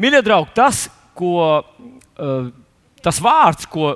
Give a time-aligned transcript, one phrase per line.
[0.00, 0.86] Mīļie draugi, tas,
[1.18, 2.50] ko, uh,
[3.04, 3.94] tas vārds, ko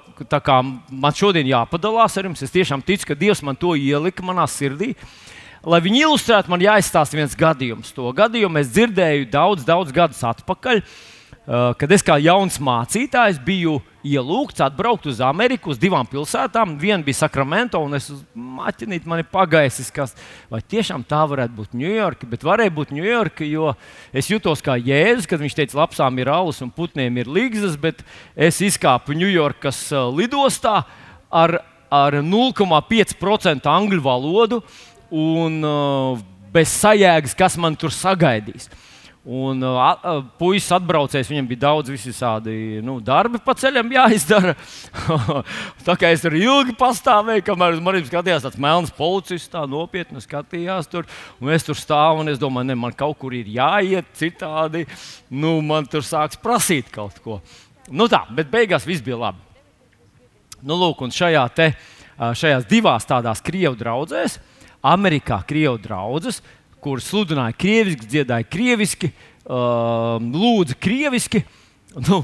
[0.90, 4.92] man šodien jāpadalās ar jums, es tiešām ticu, ka Dievs man to ielika manā sirdī.
[5.66, 7.90] Lai viņi ilustrētu, man jāizstāsta viens gadījums.
[7.96, 10.82] To gadījumu es dzirdēju daudz, daudz gadus atpakaļ.
[10.84, 11.14] Uh,
[11.46, 13.76] Eh, kad es kā jauns mācītājs biju
[14.06, 16.76] ielūgts atbraukt uz Ameriku, uz divām pilsētām.
[16.80, 20.14] Viena bija Sakramento, un es maķinīju, man ir pagaisis, kas
[20.52, 23.72] vai tiešām tā varētu būt Ņujorka, bet varēja būt Ņujorka, jo
[24.16, 28.04] es jutos kā Jēzus, kad viņš teica, lapsām ir alus un putniem ir līgzas, bet
[28.34, 29.82] es izkāpu Ņujorkas
[30.14, 30.80] lidostā
[31.30, 31.58] ar,
[31.90, 34.62] ar 0,5% angļu valodu
[35.10, 38.70] un uh, bez sajēgas, kas man tur sagaidīs.
[39.26, 39.74] Un uh,
[40.06, 44.52] uh, puisis atbraucējs, viņam bija daudz visādi nu, darbi pa ceļam jāizdara.
[45.88, 50.22] tā kā es tur ilgi pastāvēju, kamēr uz maniem skatījās tāds melns policists, tā nopietni
[50.22, 51.10] skatījās tur.
[51.42, 54.84] Un es tur stāvu un es domāju, ne, man kaut kur ir jāiet citādi.
[55.26, 57.40] Nu, man tur sāks prasīt kaut ko.
[57.90, 59.42] Nu tā, bet beigās viss bija labi.
[60.62, 64.38] Nu, lūk, un šajā te, uh, šajās divās tādās krievu draudzēs,
[64.86, 66.38] Amerikā krievu draudzes,
[66.86, 69.10] kur sludināja krieviski, dziedāja krieviski,
[69.50, 71.42] uh, lūdza krieviski.
[72.06, 72.20] Nu,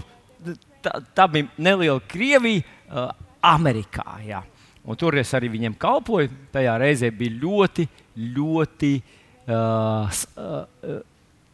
[0.84, 3.08] tā, tā bija neliela Krievija, uh,
[3.42, 4.20] Amerikā.
[4.22, 4.44] Jā.
[4.86, 6.30] Un tur es arī viņiem kalpoju.
[6.54, 7.88] Tajā reizē bija ļoti,
[8.36, 10.96] ļoti uh, uh,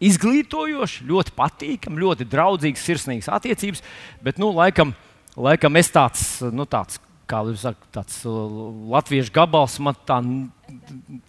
[0.05, 3.85] izglītojoši, ļoti patīkami, ļoti draudzīgas, sirsnīgas attiecības.
[4.25, 4.93] Bet, nu, laikam,
[5.37, 8.57] laikam es tāds, nu, tāds kā jūs sakat, tāds uh,
[8.93, 10.19] latviešu gabals, man tā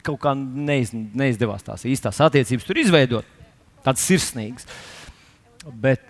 [0.05, 3.35] kaut kā neiz, neizdevās tās īstās attiecības tur izveidot.
[3.85, 4.67] Tāds sirsnīgs.
[5.79, 6.05] Bet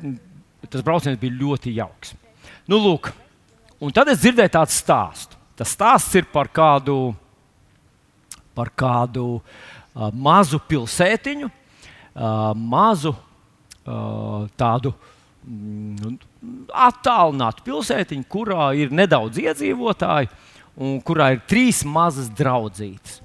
[0.69, 2.13] tas brauciens bija ļoti jauks.
[2.69, 3.11] Nu, lūk,
[3.81, 5.37] un tad es dzirdēju tādu stāstu.
[5.59, 7.13] Tas stāsts ir par kādu,
[8.55, 15.18] par kādu uh, mazu pilsētiņu, uh, mazu uh, tādu mm,
[16.89, 20.29] attālinātu pilsētiņu, kurā ir nedaudz iedzīvotāji
[20.79, 23.19] un kurā ir trīs mazas draudzītes.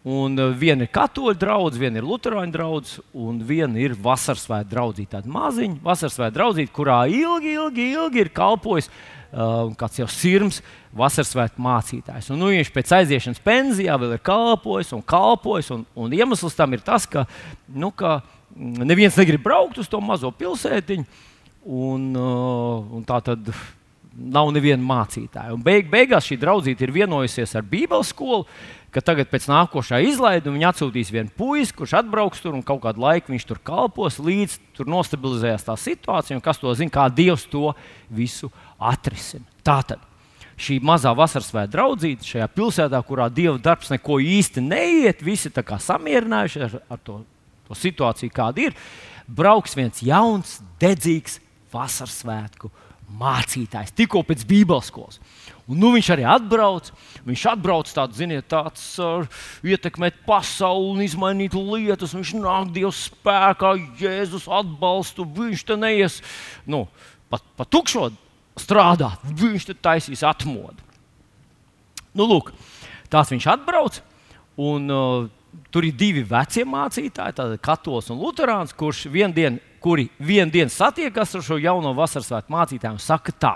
[0.00, 4.72] Un uh, viena ir katoļu draugs, viena ir luterāņu draugs, un viena ir vasaras svētku
[4.72, 5.10] draudzīte.
[5.18, 10.62] Tāda maziņa vasaras svētku draudzīte, kurā ilgi, ilgi, ilgi ir kalpojis uh, kāds jau sirds
[10.96, 12.30] vasaras svētku mācītājs.
[12.32, 15.68] Un, nu, viņš pēc aiziešanas pensijā vēl ir kalpojis un kalpojis.
[15.76, 17.26] Un, un iemesls tam ir tas, ka,
[17.68, 18.22] nu, ka
[18.56, 21.28] neviens negrib braukt uz to mazo pilsētiņu.
[21.68, 23.50] Un, uh, un tā tad
[24.16, 25.54] nav neviena mācītāja.
[25.54, 28.46] Un beig, beigās šī draudzīte ir vienojusies ar Bībeles skolu,
[28.90, 33.04] ka tagad pēc nākošā izlaiduma viņi atsūtīs vienu puisi, kurš atbrauks tur un kaut kādu
[33.04, 37.70] laiku viņš tur kalpos, līdz tur nostabilizējās tā situācija, kas to zina, kā Dievs to
[38.10, 39.46] visu atrisina.
[39.66, 40.02] Tātad
[40.60, 45.64] šī mazā vasaras svētā draudzīte šajā pilsētā, kurā Dieva darbs neko īsti neiet, visi tā
[45.66, 47.20] kā samierinājušies ar, ar to,
[47.68, 48.76] to situāciju, kāda ir,
[49.30, 51.38] brauks viens jauns, dedzīgs
[51.72, 52.70] vasaras svētku
[53.20, 55.18] mācītājs, tikko pēc Bībeles skolas.
[55.70, 56.90] Un, nu, viņš arī atbrauc.
[57.26, 59.26] Viņš atbrauc tāds, ziniet, tāds uh,
[59.66, 62.14] ietekmēt pasauli izmainīt lietas.
[62.16, 65.26] Viņš nāk Dieva spēkā, Jēzus atbalstu.
[65.38, 66.20] Viņš te neies
[66.66, 66.84] nu,
[67.30, 68.08] pat pa tukšo
[68.58, 69.22] strādāt.
[69.22, 70.82] Viņš te taisīs atmodu.
[72.18, 72.50] Nu, lūk,
[73.10, 74.00] tāds viņš atbrauc.
[74.60, 75.28] Un, uh,
[75.70, 81.34] tur ir divi veci mācītāji, Katolis un Lutāns, kurš vien dienu kuri vienu dienu satiekas
[81.34, 83.54] ar šo jauno vasaras svētku mācītāju un saka, tā,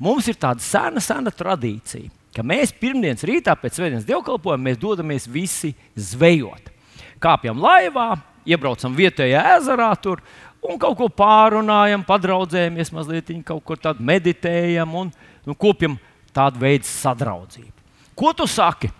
[0.00, 5.74] mums ir tāda sena, sena tradīcija, ka mēs pirmdienas rītā pēc svētdienas dievkalpojuma dodamies visi
[5.96, 6.72] zvejot.
[7.18, 8.12] Kāpjam laivā,
[8.48, 10.22] iebraucam vietējā ezerā tur
[10.62, 15.10] un kaut ko pārunājam, padraudzējamies mazliet, kaut kur tādu meditējam un,
[15.46, 15.98] un kopjam
[16.34, 17.74] tādu veidu sadraudzību.
[18.18, 18.90] Ko tu saki?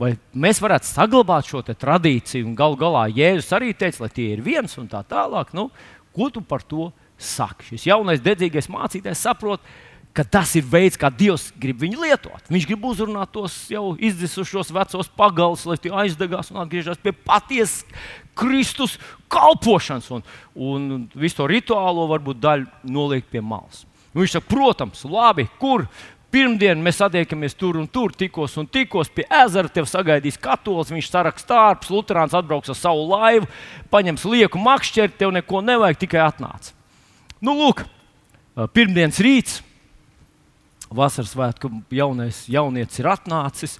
[0.00, 4.42] Vai mēs varētu saglabāt šo tradīciju, un galu galā Jēzus arī teica, lai tie ir
[4.42, 5.52] viens un tā tālāk.
[5.54, 5.68] Nu,
[6.14, 6.88] ko tu par to
[7.18, 7.68] saki?
[7.70, 9.62] Šis jaunais, dedzīgais mācītājs saprot,
[10.14, 12.50] ka tas ir veids, kā Dievs grib viņu lietot.
[12.50, 17.82] Viņš grib uzrunāt tos jau izdzisušos vecos pagalus, lai tie aizdegās un atgriežas pie patiesas
[18.38, 18.94] Kristus
[19.30, 20.22] kalpošanas, un,
[20.54, 23.82] un visu to rituālo varbūt daļu noliekt pie malas.
[24.14, 25.88] Un viņš saka, protams, labi, kur
[26.34, 29.70] Pirmdien mēs satiekamies tur un tur, tikos un tikos pie ezera.
[29.70, 33.46] Tev sagaidīs katolis, viņš sarakstīs tārpus, Lutāns atbrauks ar savu laivu,
[33.92, 36.72] paņems lieku makšķeri, tev neko nevajag, tikai atnāc.
[37.38, 37.84] Nu, lūk,
[38.74, 39.60] pirmdienas rīts,
[40.90, 43.78] vasaras svētku jaunais jaunietis ir atnācis.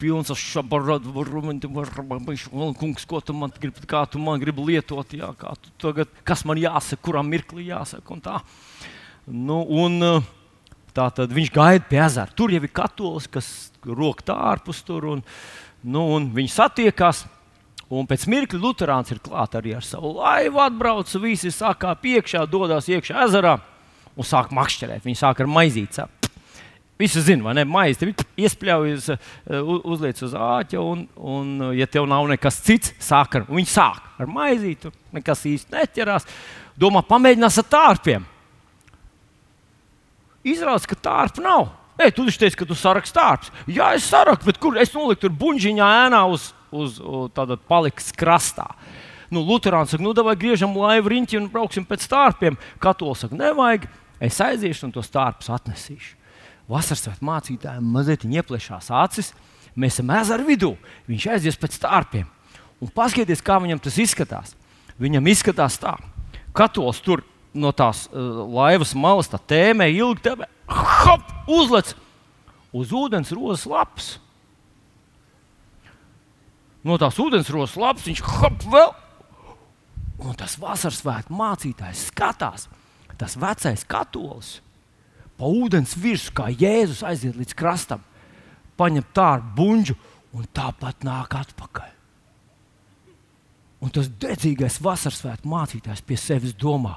[0.00, 1.12] Pilns ar šabaradu,
[2.80, 6.42] kungs, ko tu man gribi, kā tu man gribi lietot, jā, kā tu tagad, kas
[6.48, 8.40] man jāsaka, kurā mirklī jāsaka un tā.
[9.28, 10.32] Nu, un, uh,
[10.92, 12.32] Tā tad viņš gaida pie ezera.
[12.36, 13.46] Tur jau ir katolis, kas
[13.84, 15.08] rok tā ārpus tur.
[15.14, 15.22] Un,
[15.82, 17.24] nu, un viņi satiekās.
[17.92, 22.88] Un pēc mirkļa Lutāns ir klāts arī ar savu laivu, atbrauca, visi sākā iekšā, dodas
[22.88, 23.58] iekšā ezerā
[24.16, 25.04] un sāk makšķerēt.
[25.04, 26.06] Viņi sāk ar maizīti.
[27.02, 27.64] Visi zina, vai ne?
[27.66, 33.40] Maize tev iespļaujas, uh, uzliec uz āķa, un, un, ja tev nav nekas cits, sāk
[33.40, 36.28] ar, viņi sāk ar maizīti, nekas īsti neķerās.
[36.78, 38.28] Domā, pamēģinās ar tārpiem.
[40.42, 41.70] Izrādās, ka tārpa nav.
[42.00, 43.52] Ei, tu taču teici, ka tu saraksti tārpus.
[43.70, 48.10] Jā, es sarakstu, bet kur es noliku tur buļģiņā ēnā uz, uz, uz tāda paliks
[48.16, 48.66] krastā.
[49.32, 52.58] Nu, Lutāns saka, nu, vai griežam laivu riņķi un brauksim pēc tārpiem.
[52.82, 53.86] Katolis saka, nevajag,
[54.20, 56.18] es aiziešu un tos tārpus atnesīšu.
[56.72, 59.32] Vasaras mācītājiem mazliet ieplešās acis.
[59.76, 60.74] Mēs esam ezera vidū.
[61.08, 62.26] Viņš aizies pēc tārpiem.
[62.82, 64.56] Un paskatieties, kā viņam tas izskatās.
[65.00, 65.94] Viņam izskatās tā,
[66.52, 67.22] ka katolis tur
[67.54, 71.94] no tās uh, laivas malas, tā tēmē ilgi tēmē, hop, uzlec
[72.72, 74.10] uz ūdens rozes lapas.
[76.82, 78.92] No tās ūdens rozes lapas viņš hop vēl.
[80.22, 82.68] Un tas vasaras svētku mācītājs skatās,
[83.18, 84.60] tas vecais katolis
[85.42, 88.02] pa ūdens virsmu, kā Jēzus aiziet līdz krastam,
[88.78, 89.96] paņem tādu buļbuļsu
[90.38, 91.90] un tāpat nāk atpakaļ.
[93.82, 96.94] Un tas dedzīgais vasaras svētku mācītājs pie sevis domā,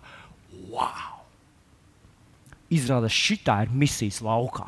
[0.75, 1.21] wow!
[2.73, 4.67] Izrādās, šī ir misijas laukā.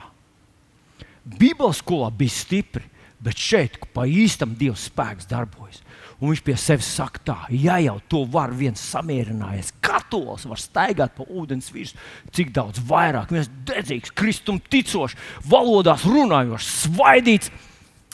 [1.27, 2.85] Bībeles skolā bija stipri,
[3.19, 5.81] bet šeit pa īstam Dieva spēks darbojas.
[6.17, 11.13] Un viņš pie sevis saka, tā, ja jau to var viens samierinājies, katolis var staigāt
[11.17, 12.01] pa ūdens virsmu,
[12.33, 17.53] cik daudz vairāk viens dedzīgs, kristum ticošs, valodās runājošs, svaidīts,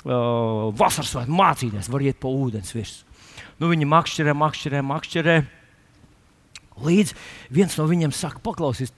[0.04, 3.12] uh, vasaras vai mācīties, var iet pa ūdens virsmu.
[3.62, 5.38] Nu, viņi makšķerē, makšķerē, makšķerē.
[6.82, 7.14] Līdz
[7.54, 8.94] viens no viņiem saka, paklausies,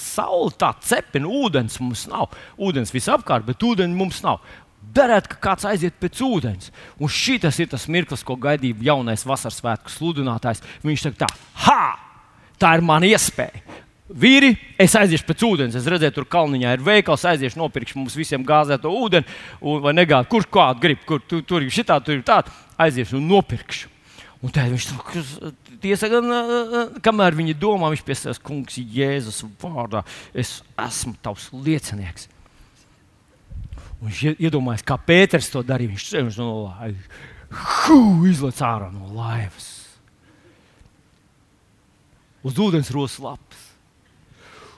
[0.00, 2.36] saule tā cepina, ūdens mums nav.
[2.60, 4.42] Ūdens visapkārt, bet ūdeni mums nav.
[4.96, 6.70] Darēt, ka kāds aiziet pēc ūdens.
[7.02, 10.62] Un šis ir tas mirklis, ko gaidīja jaunais vasaras svētku sludinātājs.
[10.86, 11.32] Viņš saka, tā,
[11.66, 11.82] ha!
[12.56, 13.82] Tā ir mana iespēja.
[14.06, 15.76] Vīri, es aiziešu pēc ūdens.
[15.76, 19.26] Es redzēju, tur kalniņā ir veikals, aiziešu, nopirkšu mums visiem gāzēto ūdeni,
[19.60, 22.54] un, vai negāju, kurš kādu grib, kur tu, tur ir šitā, tur ir tāda.
[22.80, 23.95] Aiziešu un nopirkšu.
[24.44, 24.86] Un tad viņš
[25.80, 26.28] tiesa, gan,
[27.04, 30.02] kamēr viņi domā, viņš pie sevis kungs Jēzus vārdā,
[30.36, 32.28] es esmu tavs liecinieks.
[33.96, 35.94] Un viņš iedomājās, kā Pēters to darīja.
[35.94, 37.08] Viņš ceļš no laivas,
[38.28, 39.70] izlaiž ārā no laivas.
[42.46, 43.62] Uz ūdens rosas lapas.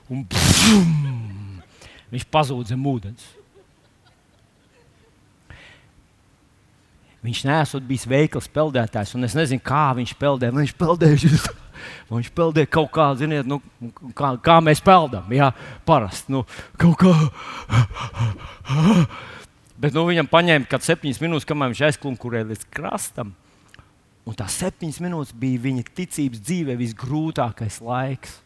[0.09, 1.59] Un pfum,
[2.09, 3.27] viņš pazūd zem ūdens.
[7.19, 10.55] Viņš nesot bijis veikals peldētājs, un es nezinu, kā viņš peldēja.
[10.55, 11.41] Viņš peldēja,
[12.13, 13.59] viņš peldēja kaut kā, ziniet, nu,
[14.15, 15.27] kā, kā mēs peldam.
[15.35, 15.51] Jā,
[15.87, 16.31] parasti.
[16.31, 16.45] Nu,
[16.79, 17.11] kaut kā.
[19.79, 23.35] Bet nu, viņam paņēma kaut kādas septiņas minūtes, kamēr viņš aizklunkurēja līdz krastam.
[24.27, 28.39] Un tās septiņas minūtes bija viņa ticības dzīvē visgrūtākais laiks.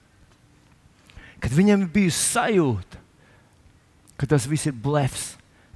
[1.43, 3.01] Kad viņam bija sajūta,
[4.17, 5.33] ka tas viss ir blefs,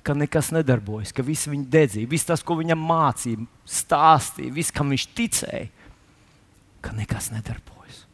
[0.07, 4.93] ka nekas nedarbojas, ka viss viņa dedzīja, viss tas, ko viņam mācīja, stāstīja, viss, kam
[4.93, 5.67] viņš ticēja,
[6.85, 8.05] ka nekas nedarbojas.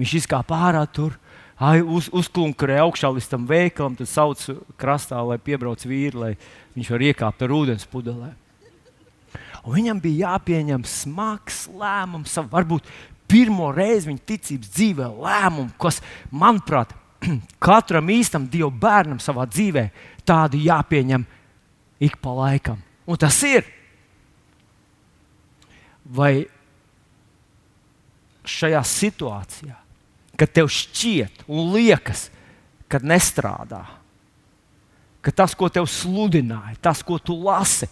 [0.00, 1.18] Viņš izkāpa ārā tur,
[1.60, 4.46] uz, uzklunkurēja augšā līdz tam veikalam, tad sauc
[4.80, 6.32] krastā, lai piebrauc vīri, lai
[6.76, 8.32] viņš var iekāpt ar ūdens pudelē.
[9.62, 12.88] Un viņam bija jāpieņem smags lēmums, varbūt
[13.30, 16.00] pirmo reizi viņa ticības dzīvē lēmumu, kas,
[16.32, 16.96] manuprāt,
[17.62, 19.86] katram īstam Dieva bērnam savā dzīvē
[20.26, 21.24] tādu jāpieņem
[22.02, 22.82] ik pa laikam.
[23.06, 23.66] Un tas ir.
[26.02, 26.44] Vai
[28.42, 29.76] šajā situācijā,
[30.38, 32.26] kad tev šķiet un liekas,
[32.90, 33.84] ka nestrādā,
[35.22, 37.86] ka tas, ko tev sludināja, tas, ko tu lasi,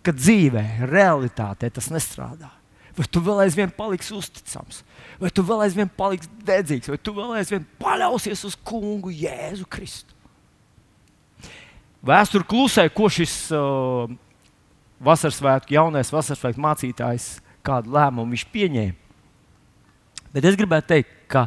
[0.00, 2.55] ka dzīvē, realitātē tas nestrādā.
[2.96, 4.80] Vai tu vēl aizvien paliksi uzticams,
[5.20, 10.16] vai tu vēl aizvien paliksi dedzīgs, vai tu vēl aizvien paļausies uz kungu Jēzu Kristu?
[12.06, 14.06] Vēsture klusē, ko šis uh,
[15.02, 17.26] vasaras svētku, jaunais vasaras svētku mācītājs,
[17.66, 19.02] kādu lēmumu viņš pieņēma.
[20.32, 21.46] Bet es gribētu teikt, ka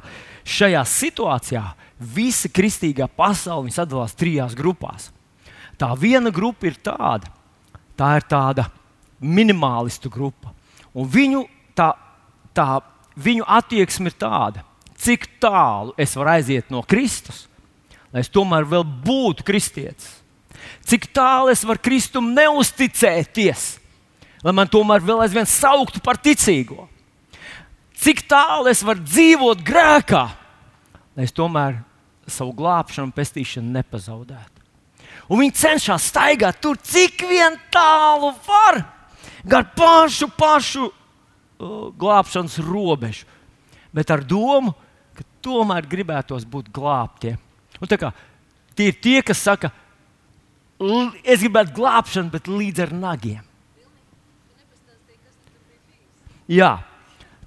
[0.49, 1.63] šajā situācijā
[1.99, 5.09] visa kristīgā pasaule sadalās trijās grupās.
[5.79, 7.29] Tā viena grupa ir tāda,
[7.95, 8.65] tā ir tāda
[9.21, 10.51] minimālistu grupa.
[10.97, 11.43] Un viņu,
[11.77, 11.91] tā,
[12.55, 12.79] tā,
[13.19, 14.63] viņu attieksme ir tāda,
[14.99, 17.45] cik tālu es varu aiziet no Kristus,
[18.13, 20.17] lai es tomēr vēl būtu kristietis.
[20.89, 23.67] Cik tālu es varu Kristum neusticēties,
[24.43, 26.87] lai man tomēr vēl aizvien sauktu par ticīgo.
[27.99, 30.23] Cik tālu es varu dzīvot grēkā,
[31.15, 31.81] lai es tomēr
[32.29, 34.55] savu glābšanu pestīšanu nepazaudētu.
[35.29, 38.81] Un viņi cenšas staigāt tur, cik vien tālu var,
[39.43, 40.93] gar pašu, pašu uh,
[41.99, 43.27] glābšanas robežu.
[43.93, 44.73] Bet ar domu,
[45.17, 47.39] ka tomēr gribētos būt glābtiem.
[47.79, 48.11] Un tā kā
[48.77, 49.71] tie ir tie, kas saka,
[51.23, 53.45] es gribētu glābšanu, bet līdz ar nagiem.
[56.49, 56.71] Jā,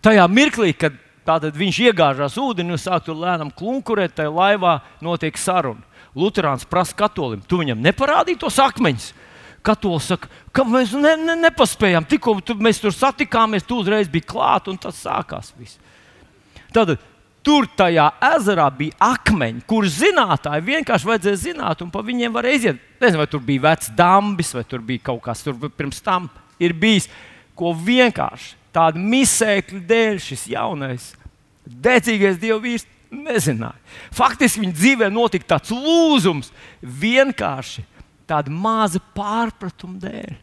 [0.05, 5.37] tajā mirklī, kad Tātad viņš iegāžās ūdenī un sāk tur lēnām klunkurēt, tajā laivā notiek
[5.39, 5.85] saruna.
[6.19, 9.13] Lutāns prasa katolim, tu viņam neparādīji tos akmeņus.
[9.63, 12.07] Katolis saka, ka mēs ne, ne, nepaspējām.
[12.11, 15.53] Tikko tu, mēs tur satikāmies, tu uzreiz biji klāt un tas sākās.
[15.59, 15.79] Viss.
[16.75, 16.99] Tātad
[17.47, 22.81] tur tajā ezerā bija akmeņi, kurus zinātāji vienkārši vajadzēja zināt, un pa viņiem var iziet.
[23.03, 26.31] Nezinu, vai tur bija vecs dambis, vai tur bija kaut kas, tur pirms tam
[26.63, 27.09] ir bijis,
[27.59, 31.13] ko vienkārši tāda misēkļa dēļ šis jaunais,
[31.67, 33.77] dedzīgais dievvīrs nezināja.
[34.15, 36.51] Faktiski viņa dzīvē notika tāds lūzums
[36.81, 37.85] vienkārši
[38.33, 40.35] tāda maza pārpratuma dēļ.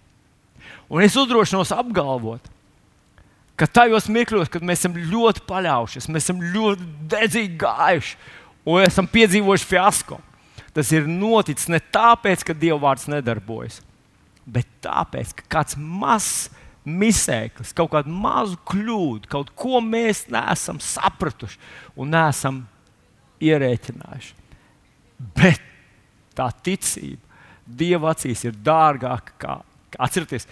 [0.90, 2.46] Un es uzdrošinos apgalvot,
[3.60, 8.16] ka tajos mirkļos, kad mēs esam ļoti paļaujušies, mēs esam ļoti dedzīgi gājuši
[8.70, 10.20] un esam piedzīvojuši fiasko,
[10.76, 13.82] tas ir noticis ne tāpēc, ka Dieva vārds nedarbojas,
[14.50, 16.50] bet tāpēc, ka kāds mazs
[16.90, 21.60] misēklis, kaut kādu mazu kļūdu, kaut ko mēs neesam sapratuši
[22.00, 22.62] un neesam
[23.44, 24.36] ierēķinājuši.
[25.36, 25.62] Bet
[26.38, 27.29] tā ticība
[27.70, 29.58] Dieva acīs ir dārgāka kā,
[30.02, 30.48] atcerieties,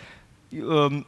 [0.62, 1.02] um,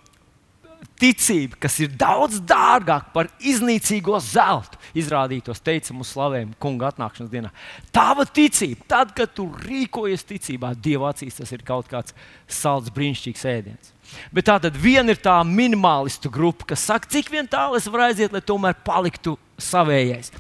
[1.00, 7.51] ticība, kas ir daudz dārgāka par iznīcīgo zeltu, izrādītos teicamu slavējumu kunga atnākšanas dienā.
[7.96, 12.16] Tava ticība, tad, kad tu rīkojies ticībā, Dieva acīs tas ir kaut kāds
[12.48, 13.94] salds, brīnišķīgs ēdiens.
[14.34, 18.08] Bet tā tad viena ir tā minimalistu grupa, kas saka, cik vien tālu es varu
[18.08, 20.34] aiziet, lai tomēr paliktu savējais.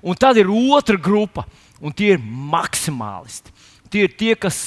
[0.00, 1.44] Un tad ir otra grupa,
[1.80, 3.52] un tie ir maksimālisti.
[3.90, 4.58] Tie ir tie, kas,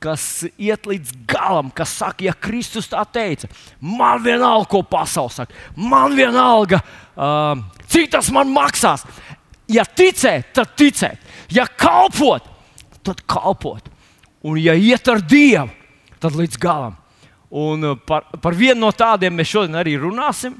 [0.00, 0.24] kas
[0.56, 3.50] iet līdz galam, kas saka, ja Kristus tā teica,
[3.80, 6.80] man vienalga, ko pasaule saka, man vienalga,
[7.16, 7.60] uh,
[7.92, 9.04] cik tas man maksās.
[9.68, 11.20] Ja ticēt, tad ticēt,
[11.52, 12.48] ja kalpot,
[13.04, 13.88] tad kalpot.
[14.44, 15.70] Un ja iet ar Dievu,
[16.20, 16.96] tad līdz galam.
[17.52, 20.56] Un uh, par, par vienu no tādiem mēs šodien arī runāsim.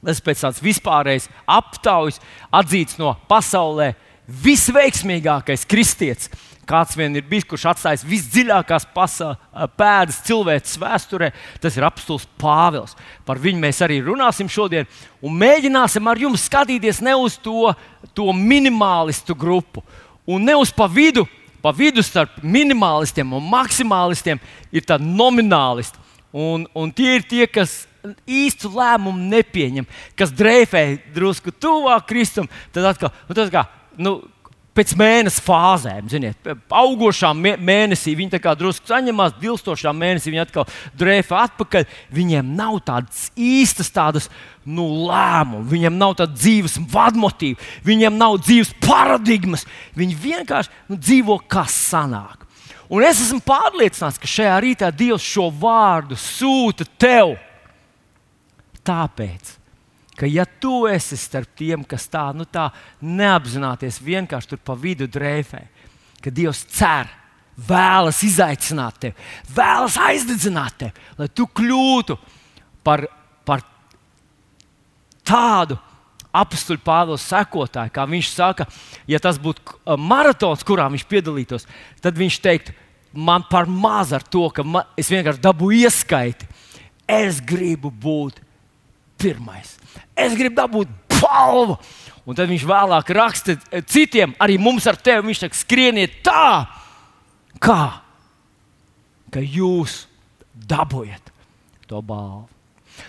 [0.00, 2.20] Tas pēc tādas vispārējas aptaujas
[2.56, 3.92] atzīts no pasaulē
[4.44, 6.30] visveiksmīgākais kristietis.
[6.70, 9.32] Kāds vien ir bijis, kurš atstājis visdziļākās uh,
[9.74, 12.94] pēdas cilvēces vēsturē, tas ir apstults Pāvils.
[13.26, 14.86] Par viņu mēs arī runāsim šodien.
[15.18, 17.72] Un mēģināsim ar jums skatīties ne uz to,
[18.14, 19.82] to minimālistu grupu
[20.30, 21.26] un ne uz pa vidu,
[21.62, 24.38] pa vidu starp minimālistiem un maksimālistiem
[24.70, 25.98] ir tādi nominālisti.
[26.30, 27.88] Un, un tie ir tie, kas
[28.30, 30.84] īstu lēmumu nepieņem, kas dreifē
[31.14, 32.46] drusku tuvāk Kristum.
[32.72, 33.66] Tad atkal, tas kā,
[34.00, 34.18] nu,
[34.76, 41.86] pēc mēneša fāzēm, ziniet, augošā mēnesī viņi drusku saņemās, dilstošā mēnesī viņi atkal drēfa atpakaļ.
[42.14, 44.30] Viņiem nav tādas īstas tādas
[44.64, 49.66] nu, lēmumu, viņiem nav tāda dzīves vadmotīva, viņiem nav dzīves paradigmas.
[49.98, 52.46] Viņi vienkārši nu, dzīvo kā sanāk.
[52.90, 57.36] Un es esmu pārliecināts, ka šajā rītā Dievs šo vārdu sūta tev.
[58.86, 59.59] Tāpēc,
[60.20, 62.68] ka ja tu esi starp tiem, kas tā, nu tā
[63.00, 65.62] neapzināties vienkārši tur pa vidu drēfē,
[66.20, 67.08] ka Dievs cer,
[67.56, 72.16] vēlas izaicināt tevi, vēlas aizdedzināt tevi, lai tu kļūtu
[72.84, 73.06] par,
[73.48, 73.64] par
[75.24, 75.78] tādu
[76.36, 78.68] apstuļu Pāvils sekotāju, kā viņš saka,
[79.10, 81.66] ja tas būtu uh, maratons, kurā viņš piedalītos,
[82.04, 82.76] tad viņš teiktu,
[83.16, 86.46] man par maz ar to, ka man, es vienkārši dabūju ieskaiti.
[87.10, 88.38] Es gribu būt
[89.20, 89.76] pirmais.
[90.16, 91.78] Es gribu dabūt balvu.
[92.28, 93.56] Un tad viņš vēlāk raksta
[93.90, 95.30] citiem, arī mums ar tevi.
[95.30, 96.66] Viņš saka, skrieniet tā,
[97.62, 97.82] kā
[99.30, 100.04] ka jūs
[100.68, 101.32] dabūjat
[101.90, 102.46] to balvu.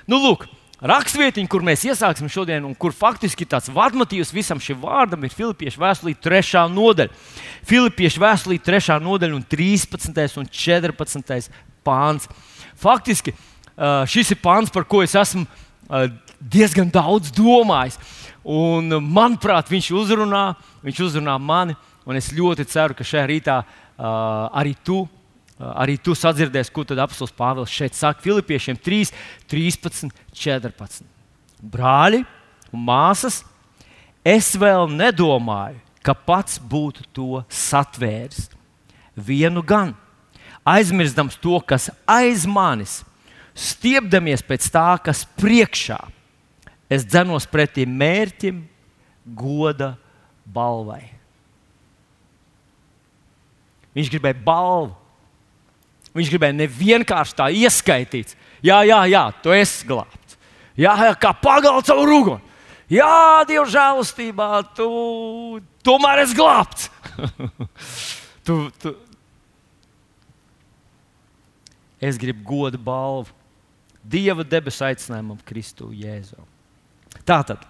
[0.09, 0.47] Nu, lūk,
[0.81, 5.77] Rakstvietiņa, kur mēs iesāksim šodien, un kur faktiski tāds vadmotīvs visam šim vārdam ir Filipiešu
[5.77, 6.63] vēstulī 3.
[6.73, 7.13] nodaļa.
[7.69, 8.95] Filipiešu vēstulī 3.
[9.05, 10.39] nodaļa, un 13.
[10.41, 11.51] un 14.
[11.85, 12.25] pāns.
[12.81, 13.35] Faktiski
[14.09, 15.45] šis ir pāns, par ko es esmu
[16.39, 17.99] diezgan daudz domājis.
[18.41, 20.45] Un, manuprāt, viņš uzrunā,
[20.81, 21.75] viņš uzrunā mani,
[22.17, 25.03] es ļoti ceru, ka šajā rītā uh, arī tu
[25.61, 29.11] arī tu sadzirdēsi, ko apelsīns Pāvils šeit saka Filipiešiem 3,
[29.51, 31.05] 13, 14.
[31.61, 32.23] Brāļi
[32.73, 33.41] un māsas,
[34.25, 38.49] es vēl nedomāju, ka pats būtu to satvēris.
[39.13, 39.93] Vienu gan,
[40.65, 43.01] aizmirstams to, kas aiz manis,
[43.57, 45.99] stiepdamies pēc tā, kas priekšā,
[46.91, 48.63] es dzenos pretī mērķim,
[49.37, 49.95] goda
[50.45, 51.03] balvai.
[53.95, 54.95] Viņš gribēja balvu.
[56.15, 58.35] Viņš gribēja nevienkārši tā ieskaitīt.
[58.63, 60.37] Jā, jā, jā, tu esi glābts.
[60.79, 62.41] Jā, jā kā pagalts savu rugunu.
[62.91, 64.87] Jā, Dieva žēlastībā, tu
[65.85, 66.89] tomēr esi glābts.
[68.47, 68.95] tu, tu.
[72.01, 73.40] Es gribu godu balvu
[74.11, 76.39] Dieva debesu aicinājumam, Kristu Jēzu.
[77.27, 77.63] Tātad,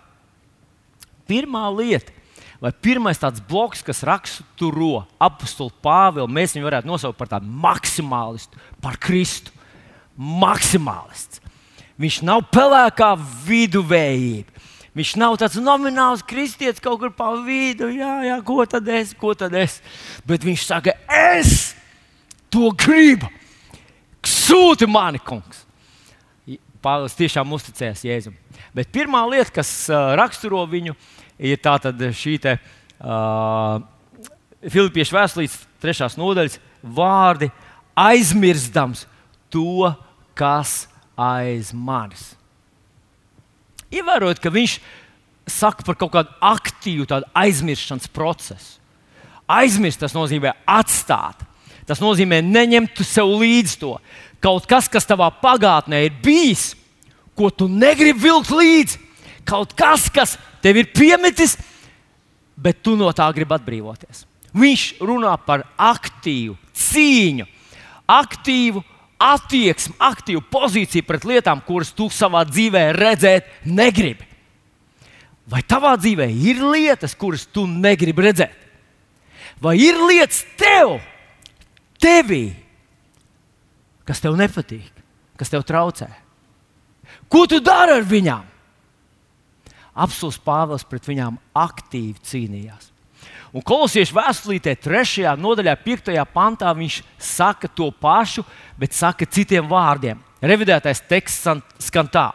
[1.29, 2.13] pirmā lieta,
[2.61, 8.61] vai pirmais tāds bloks, kas raksturo apakstu Pāvilu, mēs viņu varētu nosaukt par tādu maksimālistu,
[8.81, 9.53] par Kristu.
[10.21, 11.39] Maksimālists.
[12.01, 13.13] Viņš nav pelēkā
[13.47, 14.61] viduvējība.
[14.97, 17.87] Viņš nav tāds nomināls kristietis kaut kur pa vidu.
[17.95, 19.79] Jā, jā, ko tad es, ko tad es.
[20.27, 21.71] Bet viņš saka, es
[22.51, 23.29] to gribu.
[24.27, 25.60] Sūti mani, kungs.
[26.81, 28.35] Pāvils tiešām uzticējās Jēzum.
[28.75, 29.69] Bet pirmā lieta, kas
[30.17, 30.95] raksturo viņu,
[31.41, 31.59] ir
[32.17, 32.55] šī te,
[33.01, 33.81] uh,
[34.61, 37.49] Filipiešu vēstures trešās nodaļas vārdi
[37.97, 39.05] aizmirstams
[39.53, 39.89] to,
[40.37, 40.85] kas
[41.17, 42.31] aiz manis.
[43.91, 44.77] Ievērojot, ka viņš
[45.51, 48.77] saka par kaut kādu aktīvu aizmirstības procesu.
[49.51, 51.41] Aizmirst tas nozīmē atstāt.
[51.91, 53.97] Tas nozīmē neņemt sev līdzi to.
[54.39, 56.69] Kaut kas, kas tavā pagātnē ir bijis,
[57.35, 59.01] ko tu negribi vilkt līdzi,
[59.43, 61.57] kaut kas, kas tev ir piemetis,
[62.55, 64.23] bet tu no tā gribi atbrīvoties.
[64.55, 67.49] Viņš runā par aktīvu cīņu,
[68.07, 68.85] aktīvu
[69.19, 74.31] attieksmi, aktīvu pozīciju pret lietām, kuras tu savā dzīvē redzēt negribi.
[75.51, 78.55] Vai tavā dzīvē ir lietas, kuras tu negribi redzēt?
[79.59, 81.01] Vai ir lietas tev,
[82.01, 82.51] tevī,
[84.07, 84.91] kas tev nepatīk,
[85.39, 86.09] kas tev traucē?
[87.31, 88.47] Ko tu dari ar viņām?
[90.01, 92.91] Apsolus Pāvils pret viņām aktīvi cīnījās.
[93.51, 95.25] Un kolosiešu vēstulītē, 3.
[95.35, 96.13] nodaļā, 5.
[96.31, 98.45] pantā, viņš saka to pašu,
[98.79, 100.21] bet saka citiem vārdiem.
[100.41, 101.49] Revidētais teksts
[101.83, 102.29] skan tā: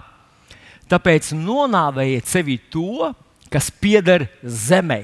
[0.87, 3.09] Tāpēc nonāvējiet sevi to,
[3.51, 5.03] kas pieder zemē.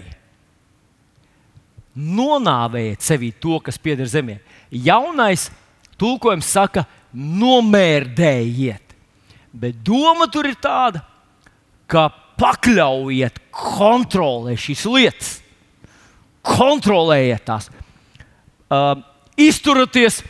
[1.97, 4.39] Nonāvējiet sevi to, kas pieder zemē.
[4.73, 5.51] Jaunais
[6.01, 8.97] tulkojums saka, nomērdējiet.
[9.53, 11.05] Bet doma tur ir tāda,
[11.87, 12.09] ka
[12.41, 15.33] pakļaujiet kontrolē šīs lietas
[16.43, 18.97] kontrolējiet tās, uh,
[19.39, 20.21] izturieties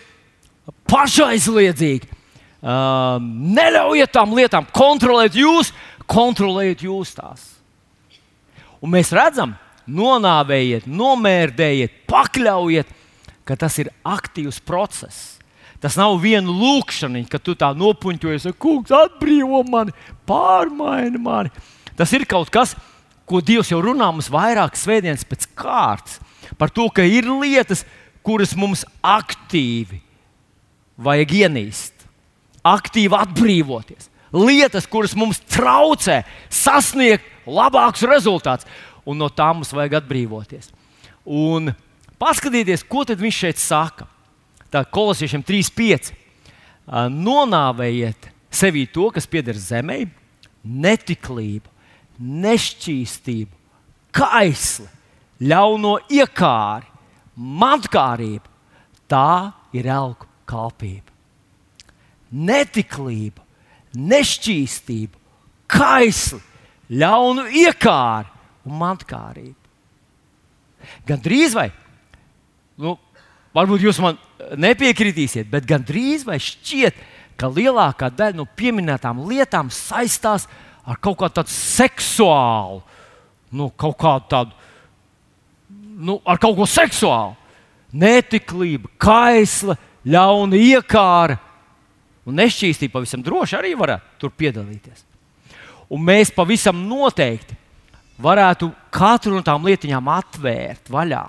[0.91, 3.17] pašaizliedzīgi, uh,
[3.57, 5.73] neļaujiet tām lietām kontrolēt jūs,
[6.07, 7.49] kontrolējiet jūs tās.
[8.83, 9.55] Un mēs redzam,
[9.89, 12.92] nonāvējiet, nomērdējiet, pakļaujiet,
[13.49, 15.39] ka tas ir aktīvs process.
[15.83, 19.95] Tas nav viena lūkšana, ka tu tā nopuņķojies, kungs atbrīvo mani,
[20.29, 21.51] pārmaini mani.
[21.99, 22.77] Tas ir kaut kas
[23.33, 26.19] ko Dievs jau runā mums vairākas svētdienas pēc kārtas,
[26.59, 27.87] par to, ka ir lietas,
[28.23, 30.03] kuras mums aktīvi
[31.03, 32.07] vajag ienīst,
[32.67, 34.11] aktīvi atbrīvoties.
[34.33, 38.69] Lietas, kuras mums traucē sasniegt labākus rezultātus,
[39.05, 40.71] un no tām mums vajag atbrīvoties.
[41.27, 41.73] Un
[42.23, 44.07] paskatieties, ko viņš šeit saka.
[44.71, 46.13] Tā kolosiešiem 3,5.
[47.13, 50.05] Nonāvējiet sevī to, kas pieder zemē,
[50.63, 51.69] netiklību,
[52.23, 53.53] nešķīstību,
[54.15, 54.89] kaisli,
[55.43, 56.87] ļauno iekāri,
[57.37, 58.49] mantkārību.
[59.11, 61.11] Tā ir elku kalpība.
[62.33, 63.43] Netiklība,
[63.93, 65.19] nešķīstība,
[65.69, 66.41] kaisli,
[66.93, 68.31] ļaunu iekāri
[68.69, 69.59] un mantkārību.
[71.07, 71.69] Gan drīz vai,
[72.83, 72.97] nu,
[73.55, 74.19] varbūt jūs man
[74.59, 76.99] nepiekritīsiet, bet gan drīz vai šķiet,
[77.39, 80.49] ka lielākā daļa no pieminētām lietām saistās
[80.85, 82.83] ar kaut kādu tādu seksuālu,
[83.55, 84.59] nu, kaut kādu tādu,
[86.03, 87.39] nu, ar kaut ko seksuālu.
[87.93, 89.77] Netiklība, kaisla,
[90.09, 91.37] ļauna iekāra
[92.25, 95.05] un nešķīstība pavisam droši arī varētu tur piedalīties.
[95.93, 97.59] Un mēs pavisam noteikti
[98.23, 101.25] varētu katru no tām lietiņām atvērt vaļā.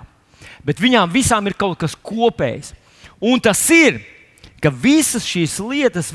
[0.64, 2.72] Bet viņām visām ir kaut kas kopējs.
[3.24, 4.00] Un tas ir,
[4.62, 6.12] ka visas šīs lietas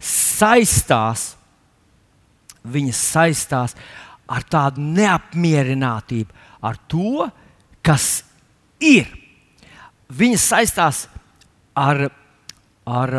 [0.00, 1.32] saistās
[2.68, 3.76] viņas saistās
[4.28, 7.28] ar tādu neapmierinātību, ar to,
[7.84, 8.24] kas
[8.82, 9.08] ir.
[10.08, 11.02] Viņas saistās
[11.78, 12.08] ar,
[12.88, 13.14] ar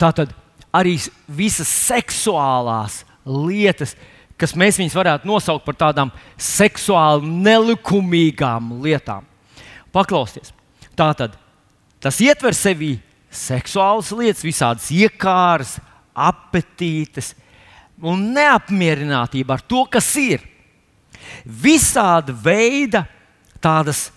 [0.00, 0.34] tātad,
[0.74, 0.96] arī
[1.26, 3.96] visas seksuālās lietas,
[4.40, 9.26] kas mēs viņus varētu nosaukt par tādām seksuāli nelikumīgām lietām.
[9.94, 10.54] Paklausieties,
[10.98, 11.36] tā tad
[12.00, 12.94] tas ietver sevi
[13.30, 15.76] seksuālas lietas, visādas iekāras,
[16.14, 17.34] apetītes,
[18.02, 20.44] un neapmierinātība ar to, kas ir.
[21.44, 23.04] Visāda veida
[23.62, 24.08] tādas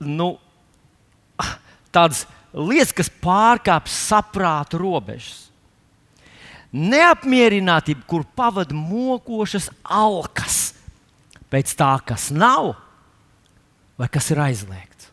[0.00, 0.34] nu,
[1.94, 5.49] tādas lietas, kas pārkāpj saprāta robežas.
[6.70, 10.60] Neapmierinātība, kur pavada mokošas alkas
[11.50, 12.76] pēc tā, kas nav
[13.98, 15.10] vai kas ir aizliegts.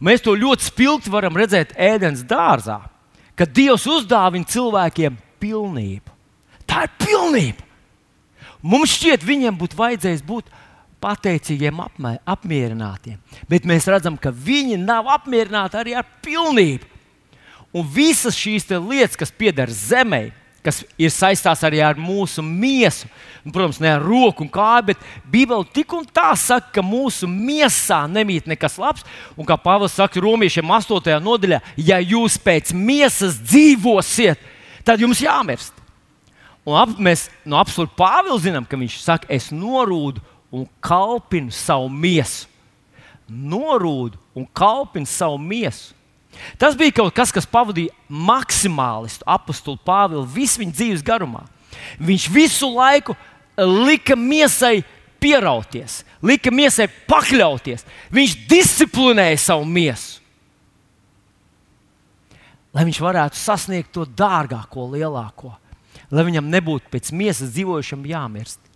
[0.00, 2.80] Mēs to ļoti spilgti varam redzēt ēdienas dārzā,
[3.36, 6.16] kad Dievs uzdāvina cilvēkiem pilnību.
[6.68, 7.66] Tā ir pilnība.
[8.60, 10.50] Mums šķiet, viņiem būtu vajadzējis būt
[11.00, 13.20] pateicīgiem, apmē, apmierinātiem.
[13.48, 16.88] Bet mēs redzam, ka viņi nav apmierināti arī ar pilnību.
[17.76, 20.30] Un visas šīs lietas, kas pieder zemē,
[20.64, 23.08] kas ir saistīts arī ar mūsu miesu,
[23.44, 27.28] nu, protams, ne ar roku un kāju, bet Bībele tik un tā saka, ka mūsu
[27.30, 29.06] miesā nemīt nekas labs.
[29.36, 31.12] Un kā Pāvils saka Romiešiem 8.
[31.24, 34.40] nodaļā, ja jūs pēc miesas dzīvosiet,
[34.84, 35.76] tad jums jāmirst.
[36.68, 40.20] Un ap, mēs no absolūti Pāvila zinām, ka viņš saka, es norūdu
[40.52, 42.48] un kalpinu savu miesu.
[43.30, 45.94] Norūdu un kalpinu savu miesu.
[46.60, 51.44] Tas bija kaut kas, kas pavadīja maksimālistu apakstu Pāvilu visu viņa dzīves garumā.
[52.00, 53.16] Viņš visu laiku
[53.56, 54.82] lika miesai
[55.20, 57.84] pierauties, lika miesai pakļauties.
[58.14, 60.18] Viņš disciplinēja savu miesu.
[62.70, 65.56] Lai viņš varētu sasniegt to dārgāko, lielāko,
[66.14, 68.69] lai viņam nebūtu pēc miesas dzīvojušam jāmirst.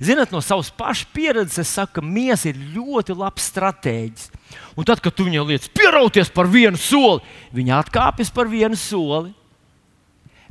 [0.00, 4.30] Ziniet, no savas pašas pieredzes, es saku, ka miesa ir ļoti labs stratēģis.
[4.78, 7.20] Un tad, kad tu viņai liec pierauties par vienu soli,
[7.56, 9.34] viņa atkāpjas par vienu soli.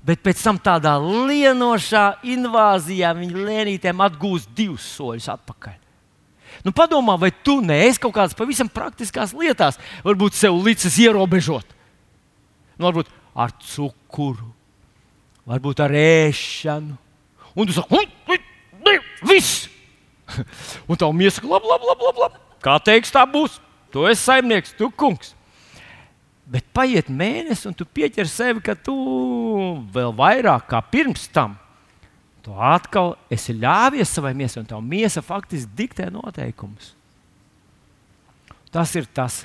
[0.05, 5.75] Bet pēc tam tādā lienošā invāzijā viņa lēnītēm atgūst divus soļus atpakaļ.
[6.65, 11.67] Nu, padomā, vai tu neesi kaut kādas pavisam praktiskas lietas, varbūt sev licis ierobežot.
[12.79, 14.49] Nu, varbūt ar cukuru,
[15.47, 16.97] varbūt ar ēšanu.
[17.55, 17.99] Un tu saki,
[19.29, 19.67] Viss!
[20.89, 22.41] Un tā saka, labi, labi, labi, labi, labi.
[22.63, 23.59] Kā teiks, tā būs.
[23.89, 25.33] Tu esi saimnieks, tu kungs.
[26.49, 28.95] Bet paiet mēnesis, un tu pieķer sevi, ka tu
[29.93, 31.57] vēl vairāk kā pirms tam.
[32.45, 36.93] Tu atkal esi ļāvies savai miesai, un tā miesa faktiski diktē noteikumus.
[38.73, 39.43] Tas ir tas,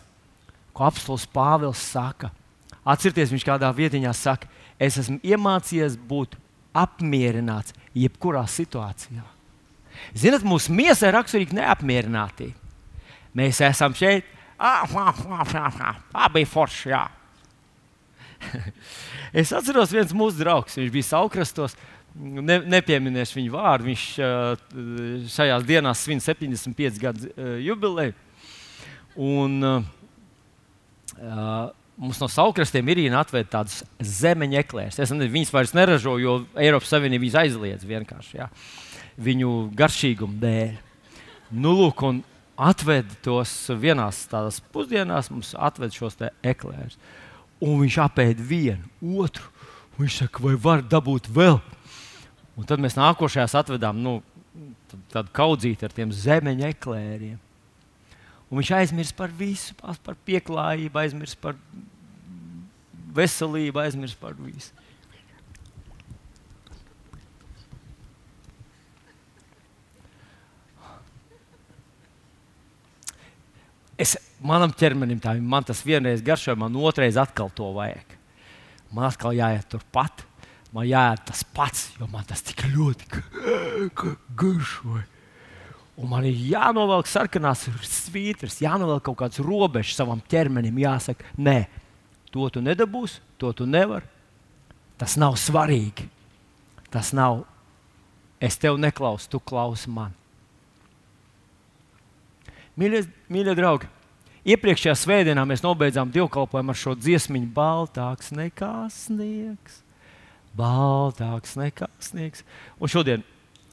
[0.77, 2.31] ko apelsīns Pāvils saka.
[2.85, 4.49] Atcerieties, viņš kādā vietiņā saka,
[4.81, 6.37] es esmu iemācījies būt
[6.77, 9.34] apmierināts jebkurā situācijā.
[10.13, 12.59] Ziniet, mūsu miesai ir raksturīga neapmierinātība.
[13.35, 14.29] Mēs esam šeit,
[16.13, 16.93] tā bija forši.
[16.93, 17.03] Jā.
[19.41, 21.75] es atceros, viens mūsu draugs, viņš bija Saukrastos.
[22.15, 23.89] Ne, nepieminēšu viņu vārdu.
[23.89, 24.05] Viņš
[25.35, 27.33] šajās dienās svin 75 gadu
[27.65, 28.15] jubileju.
[29.15, 29.83] Un, uh,
[31.97, 34.99] mums no saukrastiem ir jāatved tādas zemeņa eklērs.
[34.99, 38.49] Es nezinu, viņas vairs neražo, jo Eiropas Savienība viņas aizliedz vienkārši jā,
[39.21, 40.75] viņu garšīgumu dēļ.
[41.55, 42.23] Nu, lūk, un
[42.59, 46.99] atved tos vienās tādās pusdienās, mums atved šos eklērus.
[47.63, 48.85] Un viņš apēda vienu,
[49.23, 49.51] otru.
[49.95, 51.61] Viņš saka, vai var dabūt vēl?
[52.59, 54.19] Un tad mēs nākošajās atvedām nu,
[55.15, 57.39] tādu kaudzīti ar tiem zemeņa eklēriem.
[58.51, 61.57] Un viņš aizmirst par visu, par pieklājību, aizmirst par
[63.15, 64.75] veselību, aizmirst par visu.
[74.05, 75.33] Es, manam ķermenim tā.
[75.41, 78.19] Man tas vienreiz garšoja, man otrreiz atkal to vajag.
[78.95, 80.27] Man atkal jāiet turpat,
[80.75, 83.09] man jāiet tas pats, jo man tas tik ļoti
[84.39, 85.07] garšoja.
[85.95, 90.81] Un man ir jānovelk sarkanās svītras, jānovelk kaut kāds robežs savam ķermenim.
[90.83, 91.61] Jāsaka, nē,
[92.35, 94.11] to tu nedabūsi, to tu nevari.
[94.99, 96.09] Tas nav svarīgi.
[96.91, 97.45] Tas nav.
[98.43, 100.13] Es tev neklausu, tu klausi man.
[102.81, 103.91] Mīļie, mīļie draugi,
[104.55, 109.83] iepriekšējā svētdienā mēs nobeidzām dievkalpojumu ar šo dziesmu, baltāks nekā sniegs.
[110.59, 112.43] Baltāks nekā sniegs.
[112.79, 113.25] Un šodien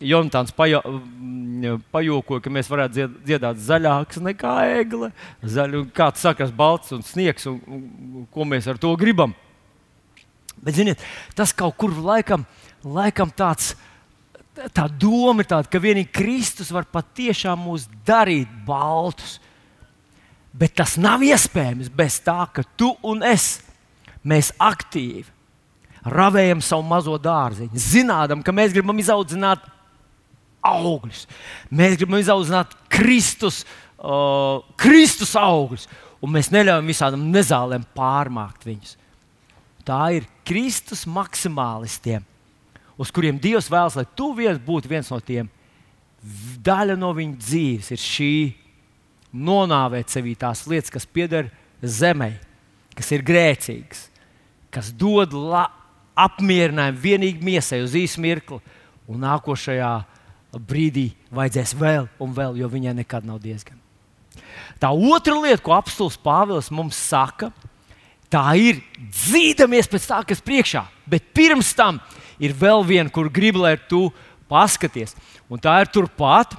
[0.01, 5.11] Jonatans pajo, mm, pajokoja, ka mēs varētu dzied, dziedāt zaļāks nekā egle.
[5.45, 9.35] Zaļ, kāds saka, balts un sniegs, un, un ko mēs ar to gribam.
[10.61, 11.01] Bet, ziniet,
[11.37, 12.45] tas kaut kur laikam,
[12.85, 13.75] laikam tāds.
[14.69, 19.39] Tā doma ir tāda, ka vienīgi Kristus var patiešām mūs darīt baltus.
[20.53, 23.61] Bet tas nav iespējams bez tā, ka tu un es
[24.27, 25.29] mēs aktīvi
[26.11, 29.63] ravējam savu mazo dārziņu, zinām, ka mēs gribam izaudzināt
[30.65, 31.25] augļus.
[31.73, 33.61] Mēs gribam izaudzināt Kristus,
[34.01, 35.87] uh, Kristus augļus,
[36.21, 38.97] un mēs neļaujam visādam nezālēm pārmākt viņus.
[39.85, 42.25] Tā ir Kristus maksimālistiem,
[43.01, 45.49] uz kuriem Dievs vēlas, lai tu viens būtu viens no tiem.
[46.61, 48.33] Daļa no viņa dzīves ir šī
[49.33, 51.49] nonāvēt sevī tās lietas, kas pieder
[51.81, 52.35] zemē,
[52.93, 54.05] kas ir grēcīgs,
[54.73, 55.65] kas dod la,
[56.21, 58.59] apmierinājumu vienīgi miesai uz īsu mirkli,
[59.09, 59.91] un nākošajā
[60.67, 63.79] brīdī vajadzēs vēl un vēl, jo viņai nekad nav diezgan.
[64.81, 67.51] Tā otra lieta, ko apstults Pāvils mums saka,
[68.31, 71.99] tā ir dzīdamies pēc tā, kas priekšā, bet pirms tam
[72.41, 74.09] ir vēl viena, kur gribu, lai tu
[74.51, 75.15] paskaties.
[75.51, 76.55] Un tā ir turpat,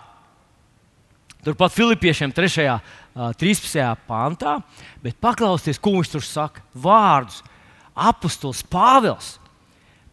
[1.45, 2.81] turpat Filipiešiem 3.
[3.13, 3.77] 13.
[4.09, 4.57] pantā,
[5.05, 6.63] bet paklausieties, ko viņš tur saka.
[6.73, 7.43] Vārdus
[7.93, 9.35] apustulis Pāvils,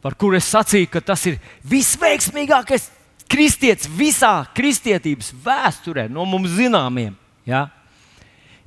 [0.03, 2.89] par kuru es sacīju, ka tas ir visveiksmīgākais
[3.29, 7.15] kristietis visā kristietības vēsturē, no mums zināmiem.
[7.47, 7.67] Ja?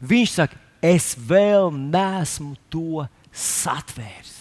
[0.00, 4.38] Viņš saka, es vēl neesmu to satvērs.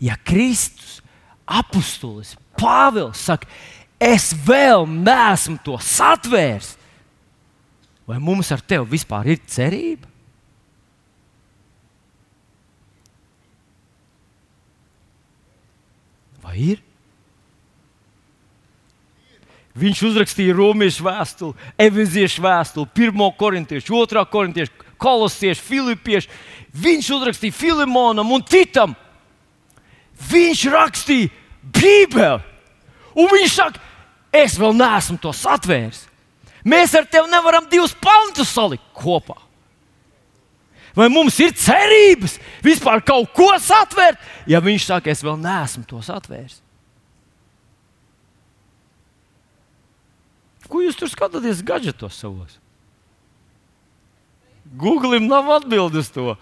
[0.00, 1.00] Ja Kristus,
[1.50, 3.48] apustulis, Pāvils saka,
[4.00, 6.74] es vēl neesmu to satvērs,
[8.08, 10.08] vai mums ar tevi vispār ir cerība?
[16.44, 16.80] Vai ir?
[19.80, 23.26] Viņš uzrakstīja romiešu vēstuli, evanģēliešu vēstuli, 1.
[23.38, 24.24] korintiešu, 2.
[24.32, 26.32] korintiešu, kolosiešu, filipiešu.
[26.74, 28.96] Viņš uzrakstīja Filimonam un Titam.
[30.30, 31.30] Viņš rakstīja
[31.62, 32.40] Bībeli.
[33.18, 33.82] Un viņš saka,
[34.32, 36.06] es vēl neesmu to satvēris.
[36.64, 39.36] Mēs ar tevi nevaram divus pantus salikt kopā.
[40.96, 44.18] Vai mums ir cerības vispār kaut ko satvērt,
[44.50, 46.58] ja viņš saka, es vēl neesmu to satvēris?
[50.70, 52.58] Ko jūs tur skatāties gadgetos savos?
[54.78, 56.36] Googlim nav atbildes to.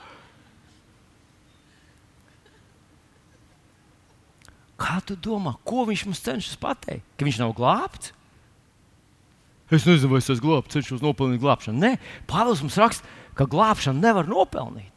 [4.78, 7.02] Kā tu domā, ko viņš mums cenšas pateikt?
[7.18, 8.12] Ka viņš nav glābts?
[9.68, 11.82] Es nezinu, vai es esmu glābts, cenšos nopelnīt glābšanu.
[11.82, 11.90] Nē,
[12.30, 14.94] Pāvils mums raksta, ka glābšanu nevar nopelnīt.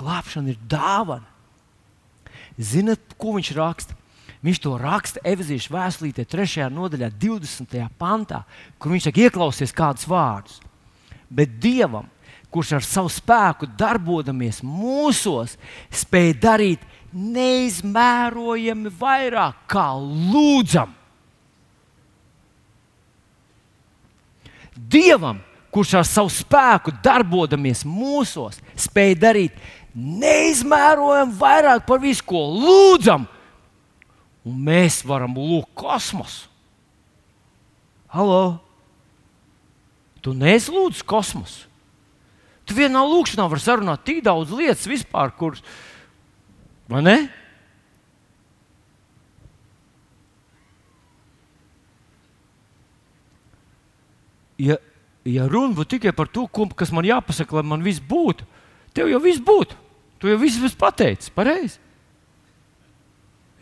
[0.00, 1.28] Glābšana ir dāvana.
[2.60, 3.96] Ziniet, ko viņš raksta?
[4.44, 6.68] Viņš to raksta Evazīšu vēstulītē, 3.
[6.72, 7.80] nodaļā, 20.
[8.00, 8.42] pantā,
[8.80, 10.60] kur viņš saka, ieklausies kādus vārdus.
[11.28, 12.08] Bet Dievam,
[12.52, 15.56] kurš ar savu spēku darbodamies mūsos,
[15.92, 20.94] spēj darīt neizmērojami vairāk kā lūdzam.
[24.90, 25.40] Dievam,
[25.74, 29.60] kurš ar savu spēku darbodamies mūsos, spēj darīt
[29.94, 33.26] neizmērojami vairāk par visu, ko lūdzam
[34.46, 36.48] un mēs varam lūgt kosmosu.
[38.10, 38.58] Halo!
[40.20, 41.68] Tu neslūdz kosmosu.
[42.68, 45.62] Tu vienā lūkšanā vari sarunāt tik daudz lietas vispār, kuras.
[46.90, 47.16] Vai ne?
[54.60, 54.76] Ja,
[55.24, 56.44] ja runa būtu tikai par to,
[56.76, 58.44] kas man jāpasaka, lai man viss būtu,
[58.92, 59.78] tev jau viss būtu.
[60.20, 61.78] Tu jau viss esi pateicis, pareizi?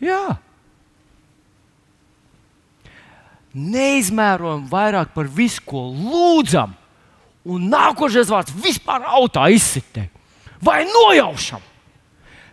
[0.03, 0.39] Jā.
[3.53, 6.75] neizmērojami vairāk par visu, ko lūdzam.
[7.49, 10.09] Un nākošais vārds vispār autā izsitē
[10.61, 11.63] vai nojaušam.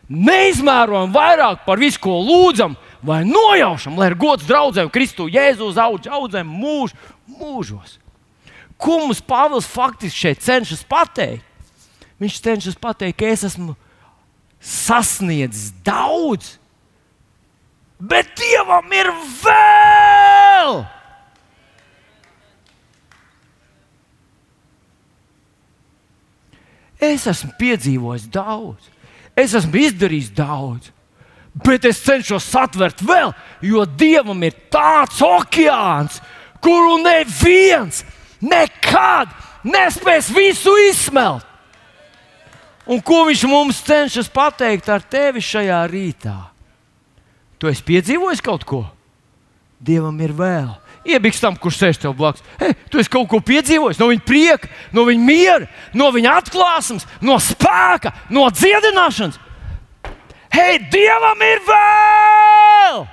[0.07, 6.13] Neizmērojami vairāk par visu, ko lūdzam, vai nojaušam, lai ir gods draugiem, Kristu Jēzu audzē,
[6.15, 6.95] audzēm mūž,
[7.27, 7.99] mūžos.
[8.79, 11.43] Ko mums Pāvils faktiski šeit cenšas pateikt?
[12.21, 13.75] Viņš cenšas pateikt, ka es esmu
[14.63, 16.57] sasniedzis daudz,
[18.01, 19.11] bet Dievam ir
[19.43, 20.85] vēl!
[26.97, 28.89] Es esmu piedzīvojis daudz,
[29.37, 30.91] es esmu izdarījis daudz,
[31.65, 33.33] bet es cenšos satvert vēl,
[33.65, 36.21] jo Dievam ir tāds okeāns,
[36.65, 38.03] kuru neviens
[38.41, 39.31] nekad
[39.67, 41.45] nespēs visu izsmelt.
[42.87, 46.37] Un ko viņš mums cenšas pateikt ar tevi šajā rītā?
[47.59, 48.85] Tu esi piedzīvojis kaut ko?
[49.83, 50.71] Dievam ir vēl.
[51.07, 52.45] Iebiks tam, kurš sēž tev blakus.
[52.59, 57.07] Hey, tu esi kaut ko piedzīvojis no viņa prieka, no viņa miera, no viņa atklāsmes,
[57.23, 59.39] no spēka, no dziedināšanas.
[60.57, 63.05] Hei, Dievam ir vēl!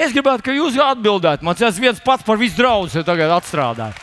[0.00, 1.44] Es gribētu, ka jūs atbildētu.
[1.44, 3.98] Man tas viens pats par visu draugu tagad atstrādāt.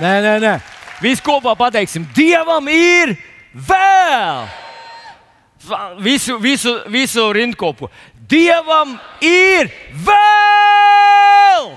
[0.00, 0.54] Nē, nē, nē.
[1.02, 3.16] Visi kopā pateiksim, Dievam ir
[3.54, 4.46] vēl!
[6.04, 7.88] Visu, visu, visu rindkopu.
[8.28, 9.70] Dievam ir
[10.04, 11.72] vēl!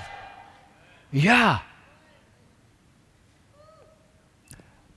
[1.12, 1.58] Jā!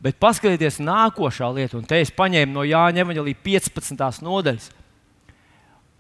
[0.02, 4.24] Bet paskatieties, nākošā lieta, un te es paņēmu no Jāņa Evanģelī 15.
[4.26, 4.72] nodaļas.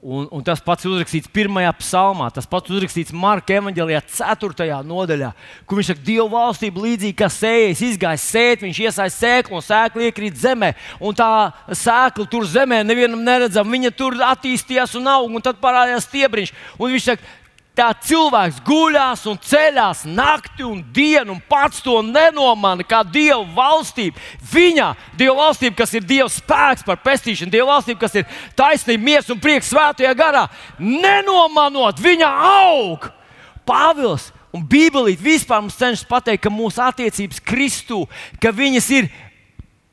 [0.01, 4.65] Un, un tas pats uzrakstīts pirmajā psalmā, tas pats uzrakstīts Marka evanģēlijā, 4.
[4.89, 5.27] nodaļā,
[5.69, 10.07] kur viņš saka, Dieva valstība līdzīga kā sējas, izgājis sēt, viņš iesaistīs sēklu un sēkla
[10.07, 10.71] iekrīt zemē.
[11.05, 11.29] Un tā
[11.69, 16.53] sēkla tur zemē nevienam neredzam, viņa tur attīstījās un aug, un tad parādījās stiebriņš.
[16.79, 17.29] Un viņš saka,
[17.71, 24.19] Tā cilvēks guļās un ceļās nakti un dienu, un pats to nenomana kā Dieva valstība.
[24.51, 28.27] Viņa Dieva valstība, kas ir Dieva spēks par pestīšanu, Dieva valstība, kas ir
[28.59, 30.43] taisnība, miesa un prieks svētajā garā,
[30.83, 33.07] nenomanot, viņa aug.
[33.63, 38.03] Pāvils un Bībelīte vispār mums cenšas pateikt, ka mūsu attiecības Kristū,
[38.43, 39.07] ka viņas ir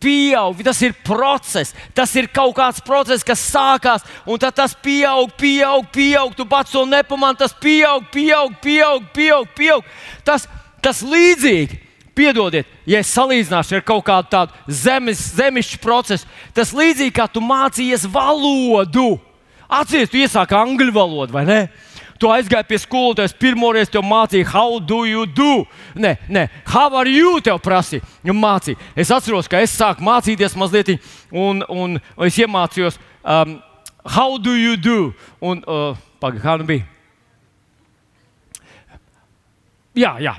[0.00, 5.32] pieaug, tas ir process, tas ir kaut kāds process, kas sākās, un tad tas pieaug,
[5.38, 6.34] pieaug, pieaug.
[6.38, 9.50] Tu pats to nepamani, tas pieaug, pieaug, pieaug, pieaug.
[9.56, 9.92] pieaug.
[10.24, 10.46] Tas,
[10.82, 11.84] tas līdzīgi.
[12.18, 17.38] Piedodiet, ja es salīdzināšu ar kaut kādu tādu zemes, zemišķu procesu, tas līdzīgi kā tu
[17.38, 19.12] mācījies valodu.
[19.68, 21.60] Atcerieties, tu iesāki angļu valodu, vai ne?
[22.18, 25.62] Tu aizgāji pie skolotājas, pirmoreiz te mācīja, how do you do?
[25.94, 27.38] Nē, nē, how are you?
[27.44, 28.78] Tev prasīja, mācīja.
[28.98, 30.96] Es atceros, ka es sāku mācīties mazliet,
[31.30, 33.60] un, un, es iemācījos, um,
[34.02, 35.00] how do you do?
[35.38, 36.97] Un, uh, Pagaidām, kā nu bija?
[39.98, 40.34] Jā, jā,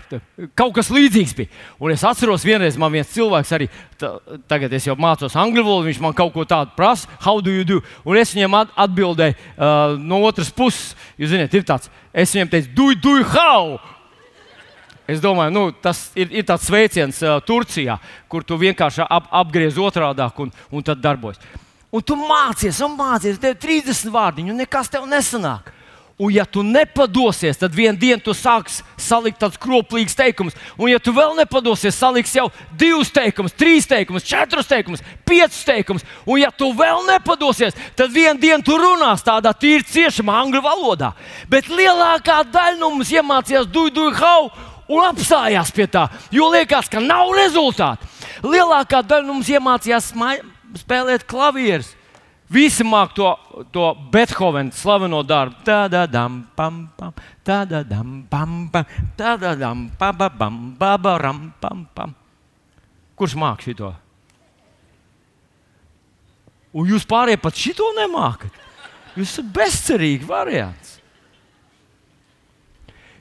[0.58, 1.50] kaut kas līdzīgs bija.
[1.84, 3.68] Un es atceros, vienreiz man viens cilvēks arī,
[4.00, 4.14] tā,
[4.48, 7.66] tagad es jau mācos angļu valodu, viņš man kaut ko tādu prasa, how do you
[7.68, 7.80] do?
[8.08, 12.72] Un es viņam atbildēju uh, no otras puses, jūs zināt, ir tāds, es viņam teicu,
[12.78, 13.80] do, do, how?
[15.10, 17.98] Es domāju, nu, tas ir, ir tāds sveiciens uh, Turcijā,
[18.30, 21.42] kur tu vienkārši ap, apgriez otrādi un, un tad darbojas.
[21.90, 25.74] Un tu mācies, un mācies, tev ir 30 vārdiņu, un nekas tev nesanāk.
[26.20, 30.58] Un, ja tu nepadosies, tad vienā dienā tu sāksi salikt tādus kroplīgus teikumus.
[30.76, 36.04] Un, ja tu vēl nepadosies, saliks jau divus teikumus, trīs teikumus, četrus teikumus, piecus teikumus.
[36.26, 41.14] Un, ja tu vēl nepadosies, tad vienā dienā tu runās tādā tīri ciešamā angļu valodā.
[41.48, 44.50] Bet lielākā daļa no mums iemācījās duļu, duļu, hau
[44.92, 48.12] un apstājās pie tā, jo liekas, ka nav rezultātu.
[48.44, 50.12] Lielākā daļa no mums iemācījās
[50.84, 51.96] spēlēt klavierus.
[52.50, 53.30] Visi māk to,
[53.70, 55.62] to Beethovena slaveno darbu.
[55.68, 57.14] Tādā dam, pam, pam,
[57.46, 62.16] tādā dam, pam, pam, tādā dam, pam, pam, pam, pam.
[63.20, 63.92] Kurš māk šito?
[66.74, 68.66] Un jūs pārējie pat šito nemākat.
[69.18, 70.98] Jūs esat bezcerīgi variants.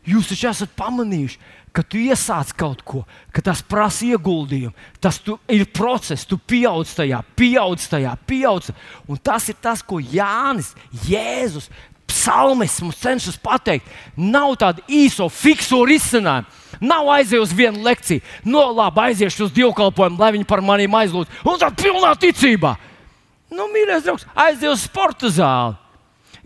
[0.09, 1.41] Jūs taču esat pamanījuši,
[1.79, 4.75] ka tu iesāc kaut ko, ka tas prasa ieguldījumu.
[4.99, 8.67] Tas tu, ir process, tu pieaug tajā, pieaug tajā, pieaug.
[9.07, 10.73] Un tas ir tas, ko Jānis,
[11.07, 11.71] Jēzus,
[12.11, 13.87] psalmis mums cenšas pateikt.
[14.19, 16.51] Nav tāda īso, fikso risinājumu.
[16.83, 21.41] Nav aiziet uz vienu lekciju, no labi aiziešu uz dievkalpojumu, lai viņi par maniem aizlūdz.
[21.47, 22.75] Un tad pilnā ticībā.
[23.55, 25.79] Nu, mīļais draugs, aiziet uz sporta zāli.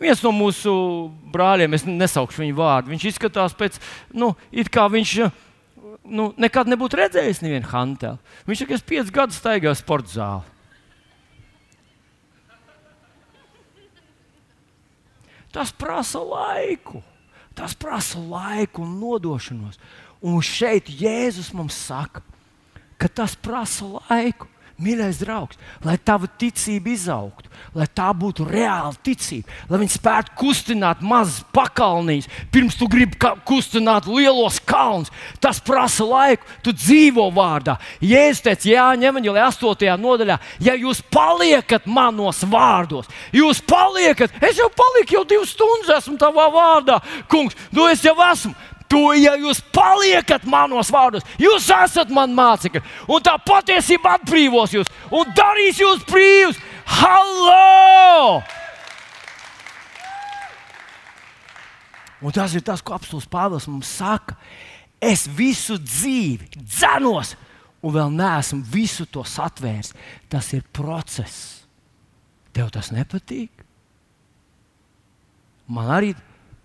[0.03, 0.73] Viens no mūsu
[1.33, 3.79] brāļiem, es nesaukšu viņu vārdu, viņš izskatās pēc,
[4.19, 5.13] nu, it kā viņš
[6.03, 8.19] nu, nekad nebūtu redzējis nevienu hanteli.
[8.49, 10.53] Viņš ir piecus gadus staigājis sporta zāli.
[15.53, 17.03] Tas prasa laiku.
[17.53, 19.77] Tas prasa laiku un nodošanos.
[20.25, 22.23] Un šeit Jēzus mums saka,
[22.97, 24.49] ka tas prasa laiku.
[24.83, 31.05] Mīļais draugs, lai tava ticība izaugtu, lai tā būtu reāla ticība, lai viņi spētu kustināt
[31.07, 35.13] mazas pakalnīs, pirms tu gribi kustināt lielos kalnus.
[35.43, 37.77] Tas prasa laiku, tu dzīvo vārdā.
[38.03, 39.95] Jēzus teica, Jāņa Evanģelē 8.
[40.03, 46.19] nodaļā, ja jūs paliekat manos vārdos, jūs paliekat, es jau paliku jau divas stundas, esmu
[46.19, 46.99] tavā vārdā,
[47.31, 48.57] kungs, nu es jau esmu.
[48.93, 52.83] To, ja jūs paliekat manos vārdos, jūs esat man mācekļi.
[53.09, 56.59] Un tā patiesība atbrīvos jūs un darīs jūs brīvus.
[57.01, 58.43] Hallo!
[62.23, 64.37] Un tas ir tas, ko apstults Pāvils mums saka.
[65.03, 67.33] Es visu dzīvi dzenos,
[67.83, 69.91] un vēl neesmu visu to satvērs.
[70.31, 71.65] Tas ir process.
[72.53, 73.65] Tev tas nepatīk?
[75.73, 76.13] Man arī,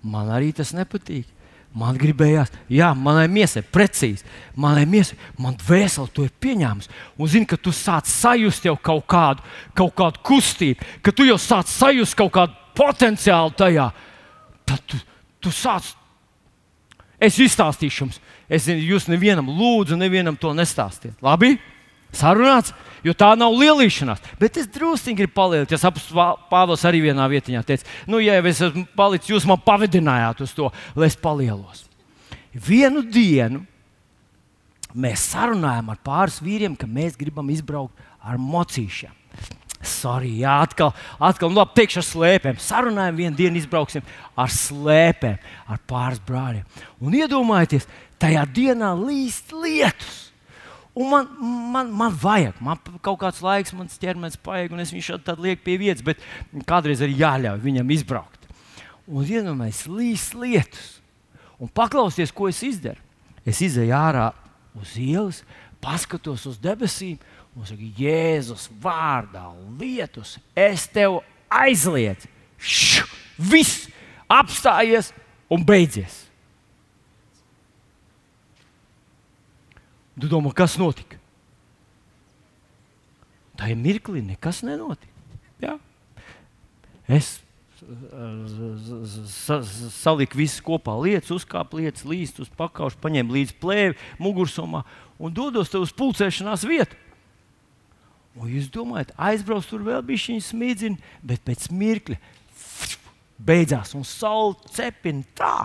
[0.03, 1.36] man arī tas nepatīk.
[1.77, 4.25] Man gribējās, jā, manai miesai, precīzi,
[4.57, 6.89] manai miesai, man dvēseli to ir pieņēmis.
[7.21, 9.45] Un zini, ka tu sāc sajust jau kaut kādu,
[9.77, 13.91] kaut kādu kustību, ka tu jau sāc sajust kaut kādu potenciālu tajā.
[14.67, 14.99] Tad tu,
[15.43, 15.93] tu sāc.
[17.21, 21.13] Es izstāstīšu jums, es zinu, jūs nevienam lūdzu, nevienam to nestāstiet.
[21.25, 21.55] Labi?
[22.13, 22.73] Sarunāts,
[23.05, 24.23] jo tā nav lielīšanās.
[24.39, 25.73] Bet es drusku gribu palielināt.
[25.75, 26.15] Es saprotu,
[26.51, 30.71] Pāvils arī vienā vietā teica, nu, ja es esmu palicis, jūs man pavadinājāt uz to,
[30.95, 31.85] lai es palielos.
[32.53, 33.63] Vienu dienu
[34.97, 37.93] mēs sarunājām ar pāris vīriem, ka mēs gribam izbraukt
[38.23, 39.13] ar mocīšiem.
[39.87, 40.89] Sorry, jā, atkal,
[41.21, 42.57] atkal nu, labi, teikšu ar slēpēm.
[42.61, 44.05] Sarunājam, vienu dienu izbrauksim
[44.37, 45.37] ar slēpēm,
[45.69, 46.65] ar pāris brāļiem.
[47.05, 47.85] Un iedomājieties,
[48.21, 50.26] tajā dienā līst lietus.
[50.97, 51.27] Un man,
[51.73, 55.67] man, man vajag, man kaut kāds laiks, mans ķermenis paiet, un es viņu šādi lieku
[55.67, 56.23] pie vietas, bet
[56.65, 58.47] kādreiz arī jāļauj viņam izbraukt.
[59.05, 60.87] Un iedomājieties, līst lietus.
[61.61, 63.01] Un paklausieties, ko es izdaru.
[63.47, 64.31] Es izēju ārā
[64.77, 65.43] uz ielas,
[65.81, 67.17] paskatos uz debesīm
[67.57, 69.45] un saku, Jēzus vārdā,
[69.79, 72.29] lietus, es tev aizliedzu.
[73.37, 73.87] Viss
[74.29, 75.13] apstājies
[75.49, 76.26] un beidzies.
[80.17, 81.19] Tu domā, kas notika?
[83.57, 85.13] Tā ir mirklī, nekas nenotika.
[85.61, 85.77] Jā.
[87.07, 87.37] Es
[89.93, 94.81] saliku visu kopā, lietas, uzkāpu lietas, līdzi uz pakauša, paņēmu līdzi plēvi, mugursomā
[95.21, 96.97] un dodos uz pulcēšanās vietu.
[98.37, 102.17] Un jūs domājat, aizbrauc tur vēl bija šī smīdzina, bet pēc mirkļa
[103.37, 105.57] beidzās un saule cepina tā,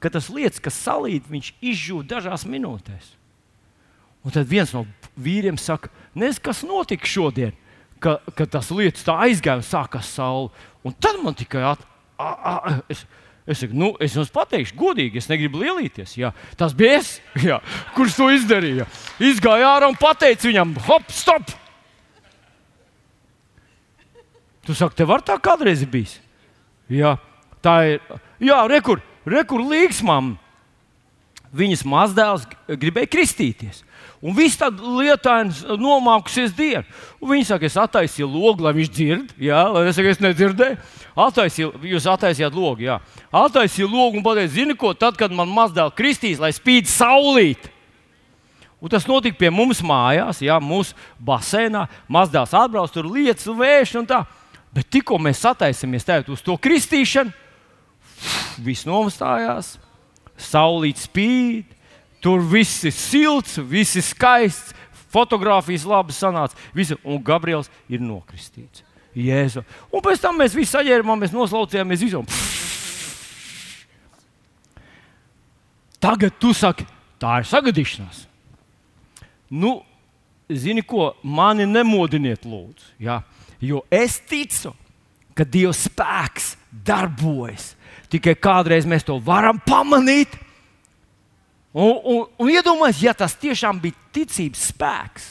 [0.00, 3.14] ka tas lietas, kas salīd, viņš izžūd dažās minūtēs.
[4.24, 4.86] Un tad viens no
[5.20, 7.52] vīriem saka, nezinu, kas notika šodien,
[8.02, 10.50] ka, ka tas lietas tā aizgāja un sākās saule.
[10.84, 11.84] Un tad man tikai at,
[12.20, 13.04] a, a, es,
[13.44, 16.16] es, saku, nu, es jums pateikšu, godīgi, es negribu lielīties.
[16.20, 16.32] Jā.
[16.60, 17.18] Tas bija es,
[17.50, 17.60] jā,
[17.96, 18.88] kurš to izdarīja.
[19.32, 21.52] Izgāja ārā un pateica viņam, hop, stop!
[24.64, 26.16] Tu saki, tev var tā kādreiz bijis?
[26.88, 27.18] Jā,
[27.64, 28.20] tā ir.
[28.40, 30.34] Jā, rekur, rekur līgsmām.
[31.54, 32.46] Viņas mazdēls
[32.80, 33.84] gribēja kristīties.
[34.24, 36.80] Un viss tāds lietains, nomākusies diena.
[37.20, 39.34] Un viņi saka, es attaisīju logu, lai viņš dzird.
[39.36, 40.78] Jā, lai es saku, es nedzirdēju.
[41.26, 42.96] Attaisīju, jūs attaisījāt logu, jā.
[43.28, 47.68] Attaisīju logu un pateicu, zini ko, tad, kad man mazdēl kristīs, lai spīd saulīt.
[48.80, 51.84] Un tas notika pie mums mājās, jā, mūsu basēnā.
[52.08, 54.24] Mazdēls atbrauc, tur lietas, vējš un tā.
[54.74, 57.30] Bet tikko mēs sataisimies uz to kristīšanu,
[58.64, 59.76] viss novastājās,
[60.36, 61.68] saulīt spīd,
[62.24, 64.72] Tur viss ir silts, viss ir skaists,
[65.12, 66.56] fotografijas labi sanāca.
[66.74, 68.82] Visu, un Gabriels ir nokristīts.
[69.14, 69.62] Jēzu.
[69.94, 72.24] Un pēc tam mēs visi saģērbām, mēs noslaucījāmies visam.
[76.02, 76.86] Tagad tu saki,
[77.20, 78.24] tā ir sagadīšanās.
[79.54, 79.78] Nu,
[80.50, 82.90] zini, ko mani nemodiniet, lūdzu.
[83.04, 83.20] Ja?
[83.62, 84.74] Jo es ticu,
[85.36, 86.54] ka Dieva spēks
[86.84, 87.72] darbojas.
[88.12, 90.34] Tikai kādreiz mēs to varam pamanīt,
[91.74, 95.30] Un, un, un iedomājieties, ja tas tiešām bija ticības spēks.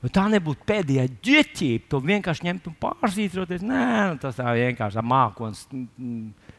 [0.00, 1.88] Bet tā nebūtu pēdējā ģeķība.
[1.92, 3.64] To vienkārši ņemt un pārsītroties.
[3.66, 6.56] Nē, nu, tas tā vienkārši mākslinieks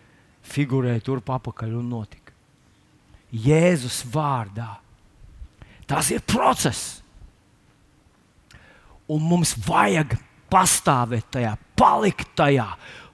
[0.52, 2.36] figurēja turp apakaļ un notika.
[3.32, 4.76] Jēzus vārdā.
[5.90, 7.00] Tas ir process.
[9.12, 10.16] Un mums vajag
[10.52, 12.68] pastāvēt tajā, palikt tajā,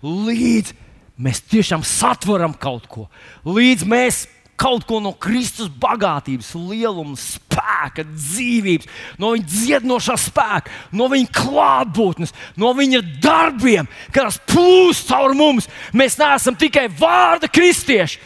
[0.03, 0.73] līdz
[1.21, 3.05] mēs tiešām satveram kaut ko,
[3.45, 4.25] līdz mēs
[4.57, 8.89] kaut ko no Kristus bagātības, lieluma, spēka, dzīvības,
[9.21, 15.69] no viņa dziedinošā spēka, no viņa klātbūtnes, no viņa darbiem, kas plūst caur mums.
[15.93, 18.19] Mēs neesam tikai vārda kristieši,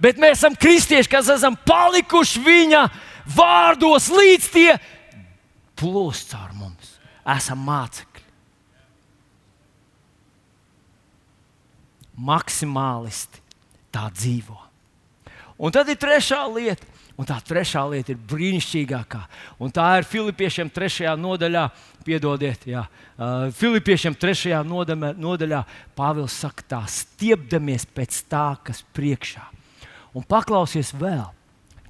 [0.00, 2.84] bet mēs esam kristieši, kas esam palikuši viņa
[3.36, 4.70] vārdos līdz tie
[5.76, 6.94] plūst caur mums.
[7.36, 8.22] Esam mācekļi.
[12.16, 13.42] Maksimālisti
[13.92, 14.65] tā dzīvo.
[15.56, 16.84] Un tad ir trešā lieta.
[17.16, 19.22] Un tā trešā lieta ir brīnišķīgākā.
[19.64, 21.64] Un tā ir Filipiešiem trešajā nodaļā.
[22.04, 25.62] Piedodiet, jā, uh, Filipiešiem trešajā nodaļā, nodaļā
[25.96, 29.42] Pāvils saka, tā stiepdamies pēc tā, kas priekšā.
[30.14, 31.24] Un paklausies vēl,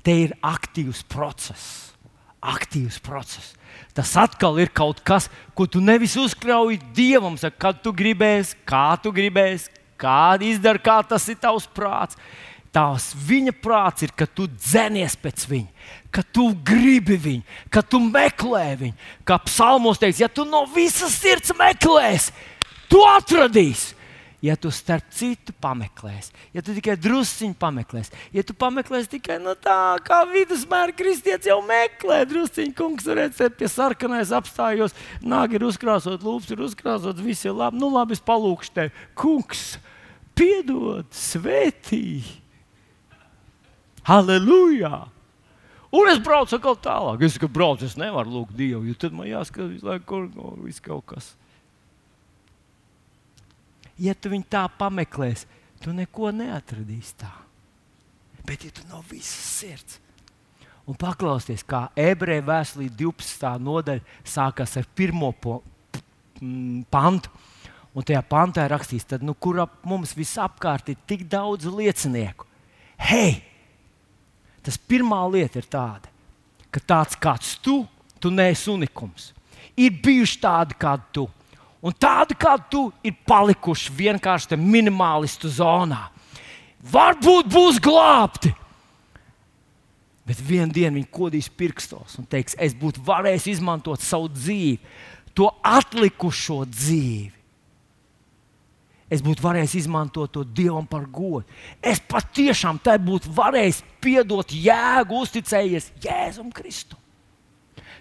[0.06, 1.92] te ir aktīvs process.
[2.40, 3.52] Aktīvs process.
[3.92, 5.26] Tas atkal ir kaut kas,
[5.58, 11.00] ko tu nevis uzkrauj dievam, saka, kad tu gribēsi, kā tu gribēsi, kāda izdara, kā
[11.08, 12.16] tas ir tavs prāts
[12.76, 18.00] tavs viņa prāts ir, ka tu dzenies pēc viņa, ka tu gribi viņu, ka tu
[18.04, 18.96] meklē viņu.
[19.28, 22.34] Kā psalmos teiks, ja tu no visas sirds meklēsi,
[22.92, 23.94] tu atradīsi.
[24.44, 29.56] Ja tu starp citu pameklēsi, ja tu tikai drusciņi pameklēsi, ja tu pameklēsi tikai no
[29.58, 36.22] tā, kā vidusmēra kristietis jau meklē, drusciņi, kungs, redzēt, pie sarkanais apstājos, nāk, ir uzkrāsot,
[36.22, 37.80] lūpas ir uzkrāsot, viss ir labi.
[37.80, 39.64] Nu, labi, es palūkšu tevi, kungs,
[40.36, 42.20] piedod, svētī.
[44.06, 45.08] Halleluja!
[45.96, 47.24] Un es braucu atkal tālāk.
[47.26, 50.52] Es saku, braucu, es nevaru lūgt Dievu, jo tad man jāskatās visu laiku, kur no,
[50.62, 51.32] viss kaut kas.
[53.98, 55.48] Ja tu viņu tā pameklēsi,
[55.82, 57.32] tu neko neatradīsi tā.
[58.46, 59.98] Bet, ja tu no visas sirds
[60.86, 63.48] un paklausties, kā ebreju vēstulī 12.
[63.58, 67.32] nodaļa sākās ar pirmo mm, pantu.
[67.96, 72.46] Un tajā pantā ir rakstīts, tad, nu, kur ap mums visapkārt ir tik daudz liecinieku.
[73.00, 73.55] Hei!
[74.66, 76.10] Tas pirmā lieta ir tāda,
[76.74, 77.84] ka tāds kāds tu,
[78.18, 79.30] tu neesi unikums.
[79.78, 81.28] Ir bijuši tādi kā tu.
[81.86, 86.08] Un tādi kā tu ir palikuši vienkārši minimalistu zonā.
[86.90, 88.50] Varbūt būs glābti,
[90.26, 94.80] Bet vienā dienā viņi kodīs pirkstos un teiks, es būtu varējis izmantot savu dzīvi,
[95.38, 97.30] to atlikušo dzīvi.
[99.06, 101.46] Es būtu varējis izmantot to Dievam par godu.
[101.78, 106.98] Es patiešām tai būtu varējis piedot jēgu, uzticējies Jēzum Kristum.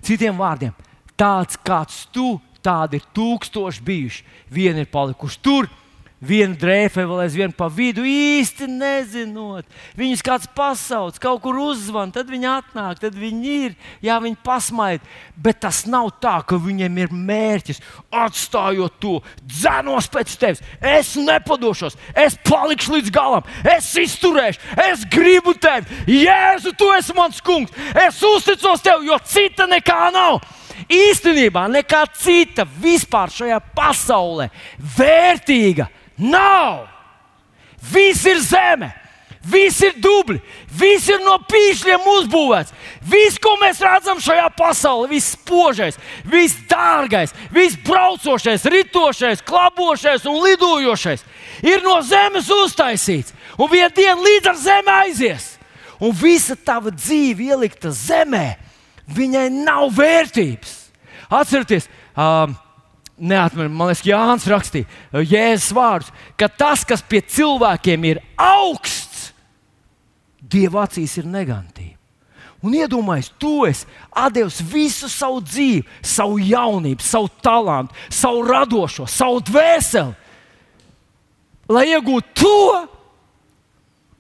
[0.06, 0.74] Citiem vārdiem,
[1.18, 4.26] tāds kāds tu, tādi ir tūkstoši bijuši.
[4.50, 5.70] Vieni ir palikuši tur,
[6.26, 9.68] viena drēfe vēl aizvien pa vidu, īsti nezinot.
[9.98, 15.06] Viņus kāds pasauc, kaut kur uzzvan, tad viņi atnāk, tad viņi ir, jā, viņi pasmaid.
[15.36, 20.64] Bet tas nav tā, ka viņiem ir mērķis, atstājot to, dzēnos pēc tevis.
[20.80, 26.04] Es nepadošos, es palikšu līdz galam, es izturēšu, es gribu tevi.
[26.26, 27.74] Jēzu, tu esi mans kungs,
[28.06, 30.42] es uzticos tev, jo cita nekā nav.
[30.92, 34.50] Īstenībā nekā cita vispār šajā pasaulē
[34.98, 36.86] vērtīga Nav!
[37.92, 38.94] Viss ir zeme!
[39.46, 40.40] Viss ir dubļi,
[40.74, 42.74] viss ir no pīšļiem uzbūvēts.
[43.06, 50.40] Viss, ko mēs redzam šajā pasaulē, viss spožais, viss dārgais, viss braucošais, ritošais, klabošais un
[50.42, 51.22] lidojošais,
[51.62, 53.36] ir no zemes uztaisīts.
[53.62, 55.52] Un vienā dienā līdz ar zemi aizies.
[56.02, 58.48] Un visa tava dzīve ielikta zemē,
[59.14, 60.74] viņai nav vērtības.
[61.30, 61.86] Atcerieties,
[62.18, 62.58] um,
[63.18, 64.88] neatceros, man liekas, Jānis rakstīja,
[65.24, 69.32] Jēzus vārdus, ka tas, kas pie cilvēkiem ir augsts,
[70.46, 71.96] Dieva acīs ir negatīvi.
[72.66, 73.86] Un iedomājieties, tu esi
[74.34, 80.14] devis visu savu dzīvi, savu jaunību, savu talantu, savu radošo, savu dvēseli,
[81.70, 82.86] lai iegūtu to,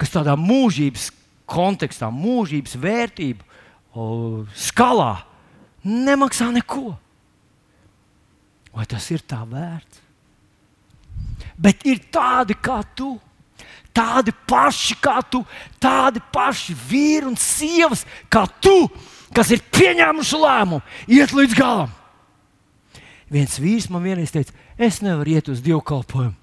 [0.01, 1.07] kas tādā mūžības
[1.49, 5.13] kontekstā, mūžības vērtību skalā
[5.85, 6.95] nemaksā neko.
[8.75, 10.01] Vai tas ir tā vērts?
[11.55, 13.15] Bet ir tādi kā tu,
[13.95, 15.41] tādi paši kā tu,
[15.79, 18.89] tādi paši vīri un sievas kā tu,
[19.35, 20.83] kas ir pieņēmuši lēmumu
[21.15, 21.93] iet līdz galam.
[23.31, 26.35] Viens vīrs man vienreiz teica, es nevaru iet uz dievkalpojumu.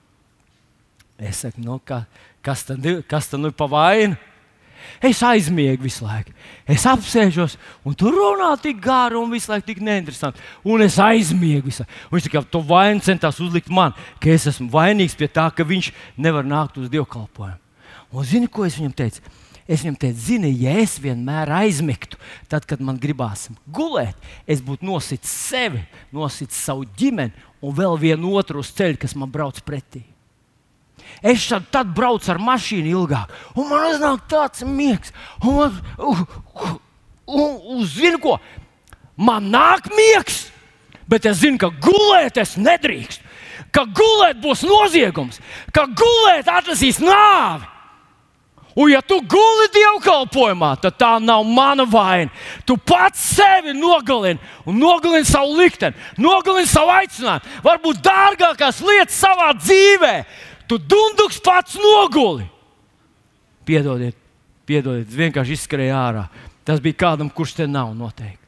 [1.23, 2.09] Es saku, no, nu, tad,
[2.43, 2.65] kas
[3.31, 4.17] tad nu ir pa vainu?
[5.03, 6.35] Es aizmiegu visu laiku.
[6.69, 7.57] Es apsēžos,
[7.87, 10.43] un tur runā tik gari un visu laiku tik neinteresanti.
[10.65, 12.01] Un es aizmiegu visu laiku.
[12.13, 15.93] Viņš tikai to vainu centās uzlikt man, ka es esmu vainīgs pie tā, ka viņš
[16.17, 17.59] nevar nākt uz dievkalpojumu.
[18.13, 19.23] Un zini, ko es viņam teicu?
[19.63, 22.19] Es viņam teicu, zini, ja es vienmēr aizmigtu,
[22.51, 28.35] tad, kad man gribās gulēt, es būtu nositis sevi, nositis savu ģimeni un vēl vienu
[28.37, 30.03] otru uz ceļa, kas man brauc pretī.
[31.21, 35.13] Es tad, tad braucu ar mašīnu ilgāk, un man iznāk tāds miegs.
[35.43, 36.23] Un, man, uh,
[36.57, 36.79] uh,
[37.29, 38.39] un, zinu, ko?
[39.17, 40.49] Man nāk miegs,
[41.07, 43.29] bet es zinu, ka gulēt es nedrīkstu.
[43.73, 45.39] Ka gulēt būs noziegums,
[45.73, 47.69] ka gulēt atnesīs nāvi.
[48.73, 52.33] Un, ja tu guli dievkalpojumā, tad tā nav mana vaina.
[52.65, 59.51] Tu pats sevi nogalini un nogalini savu likteni, nogalini savu aicinājumu, varbūt dārgākās lietas savā
[59.61, 60.25] dzīvēm
[60.69, 62.47] Tu dunduks pats noguli.
[63.67, 64.17] Piedodiet,
[64.67, 66.27] piedodiet, vienkārši izskrēja ārā.
[66.67, 68.39] Tas bija kādam, kurš te nav noteikti.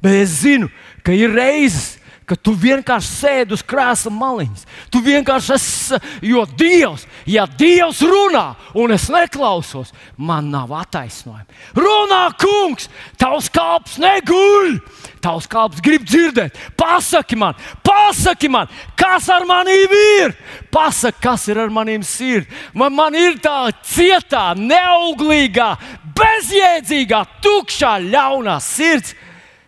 [0.00, 0.70] Bet es zinu,
[1.04, 2.00] ka ir reizes,
[2.30, 4.62] ka tu vienkārši sēdi uz krēsla maliņas.
[4.94, 5.98] Tu vienkārši esi,
[6.30, 11.42] jo Dievs, ja Dievs runā un es neklausos, man nav attaisnojuma.
[11.74, 12.86] Runā, kungs,
[13.18, 14.78] tavs kalps neguļ.
[15.20, 16.56] Tavs kalps grib dzirdēt.
[16.80, 20.36] Pasaki man, pasaki man, kas ar maniem ir.
[20.72, 22.48] Pasaki, kas ir ar maniem sirds.
[22.74, 25.72] Man, man ir tā cietā, neauglīgā,
[26.16, 29.16] bezjēdzīgā, tukšā, ļaunā sirds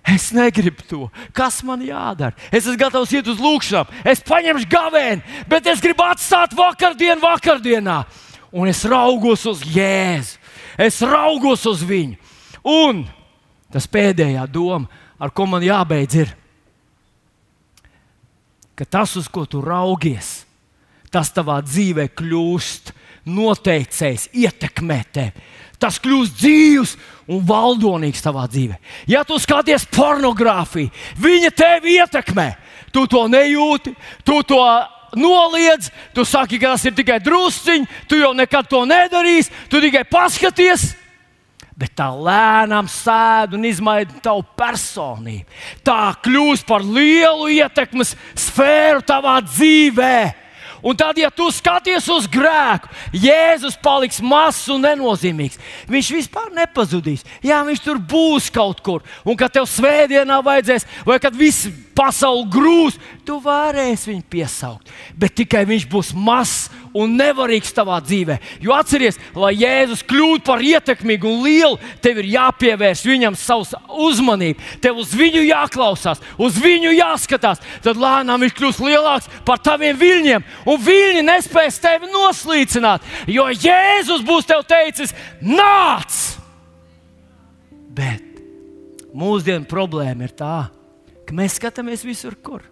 [0.03, 1.07] Es negribu to.
[1.33, 2.35] Kas man jādara?
[2.51, 8.03] Es esmu gatavs iet uz lūgšanām, es paņemšu gavēni, bet es gribu atstāt vakardienu vakardienā.
[8.53, 10.41] Un es raugos uz Jēzu,
[10.77, 12.19] es raugos uz viņu.
[12.67, 13.07] Un
[13.73, 14.91] tas pēdējā doma,
[15.23, 16.33] ar ko man jābeidz, ir,
[18.75, 20.43] ka tas, uz ko tu raugies,
[21.13, 22.95] tas tavā dzīvē kļūst
[23.31, 25.51] noteicējs, ietekmē tevi
[25.83, 26.95] tas kļūst dzīves
[27.33, 28.79] un valdonīgs tavā dzīvē.
[29.11, 32.49] Ja tu skaties pornogrāfiju, viņa tevi ietekmē,
[32.95, 33.95] tu to nejūti,
[34.27, 34.63] tu to
[35.19, 40.05] noliedz, tu saki, ka tas ir tikai drusciņš, tu jau nekad to nedarīsi, tu tikai
[40.09, 40.93] paskaties.
[41.83, 45.49] Bet tā lēnām sēž un izmaina tavu personību.
[45.83, 50.39] Tā kļūst par lielu ietekmes sfēru tavā dzīvēm.
[50.83, 55.61] Un tad, ja tu skaties uz grēku, Jēzus paliks mazs un nenozīmīgs.
[55.87, 57.23] Viņš vispār nepazudīs.
[57.39, 59.05] Jā, viņš tur būs kaut kur.
[59.23, 64.91] Un kad tev svētdienā vajadzēs, vai kad viss pasaule grūs, tu varēsi viņu piesaukt.
[65.19, 68.39] Bet tikai viņš būs mazs un nevarīgs tavā dzīvē.
[68.65, 74.61] Jo atceries, lai Jēzus kļūtu par ietekmīgu un lielu, tev ir jāpievērš viņam savs uzmanība,
[74.85, 77.63] tev uz viņu jāklausās, uz viņu jāskatās.
[77.85, 84.25] Tad lēnām viņš kļūs lielāks par taviem viļņiem, un viļņi nespēs tevi noslīcināt, jo Jēzus
[84.27, 86.21] būs tev teicis: nāc!
[87.93, 88.25] Bet
[89.13, 90.82] mūsdienu problēma ir tā, ka
[91.35, 92.65] mēs skatāmies visur, kur.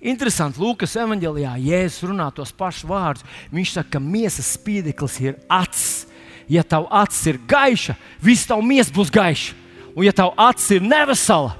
[0.00, 3.26] Interesanti, Lūkas evanģēlijā Jēzus runā tos pašus vārdus.
[3.52, 6.06] Viņš saka, ka miesas spīdeklis ir acis.
[6.50, 7.94] Ja tavs acis ir gaiša,
[8.24, 9.54] viss tavs miesa būs gaiša.
[9.92, 11.52] Un ja tavs acis ir nevesela,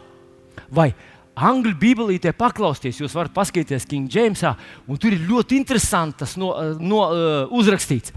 [0.73, 0.89] vai
[1.37, 4.55] angļu bībelītē paklausties, jūs varat paskatīties King Jamesā,
[4.89, 6.51] un tur ir ļoti interesanti tas no,
[6.81, 8.15] no, uh, uzrakstīts.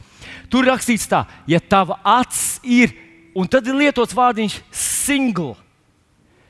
[0.51, 2.95] Tur rakstīts tā, ja tava acis ir,
[3.35, 5.53] un tad ir lietots vārdiņš single.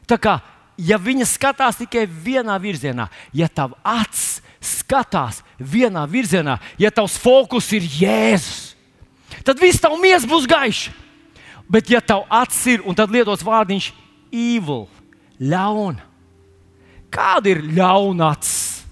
[0.10, 0.38] Tā kā
[0.78, 7.70] ja viņa skatās tikai vienā virzienā, ja tavs acis skatās vienā virzienā, ja tavs fokus
[7.76, 8.74] ir Jēzus,
[9.44, 10.92] tad viss tavs miesas būs gaišs.
[11.70, 13.90] Bet, ja tavs acis ir, un tad lietots vārdiņš
[14.34, 14.86] evil,
[15.40, 16.04] ļauna,
[17.14, 18.84] kāda ir ļauna acis?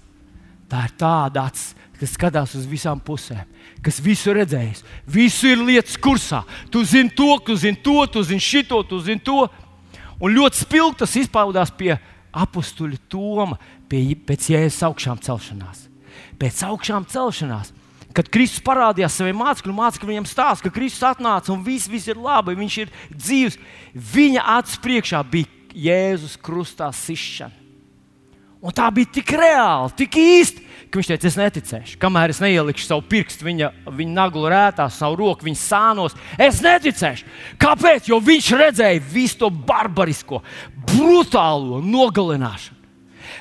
[0.72, 3.44] Tā ir tāda acis, kas skatās uz visām pusēm,
[3.84, 6.40] kas visu redzējis, visu ir lietas kursā.
[6.72, 9.44] Tu zini to, tu zini to, tu zini šito, tu zini to.
[10.22, 11.96] Un ļoti spilgti tas izpaudās pie
[12.32, 13.58] apakstuļa Toma,
[13.90, 15.86] pie, pēc jēzus augšām celšanās.
[16.38, 17.72] Pēc augšām celšanās,
[18.14, 22.20] kad Kristus parādījās saviem mācekļiem, mācekļi viņam stāsta, ka Kristus atnāca un viss, viss ir
[22.20, 23.58] labi, viņš ir dzīves.
[24.12, 27.58] Viņa acis priekšā bija Jēzus krustā sišana.
[28.62, 30.62] Un tā bija tik reāli, tik īsti,
[30.92, 31.96] ka viņš teica, es neticēšu.
[32.02, 37.28] Kamēr es neielikšu savu pirkstu viņa, viņa naglu rētā, savu roku viņa sānos, es neticēšu.
[37.62, 38.10] Kāpēc?
[38.12, 40.42] Jo viņš redzēja visu to barbarisko,
[40.92, 42.78] brutālo nogalināšanu.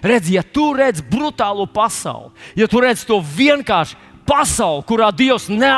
[0.07, 5.73] Redz, ja tu redz brutālo pasauli, ja tu redz to vienkārši pasauli, kurā Dievs ne,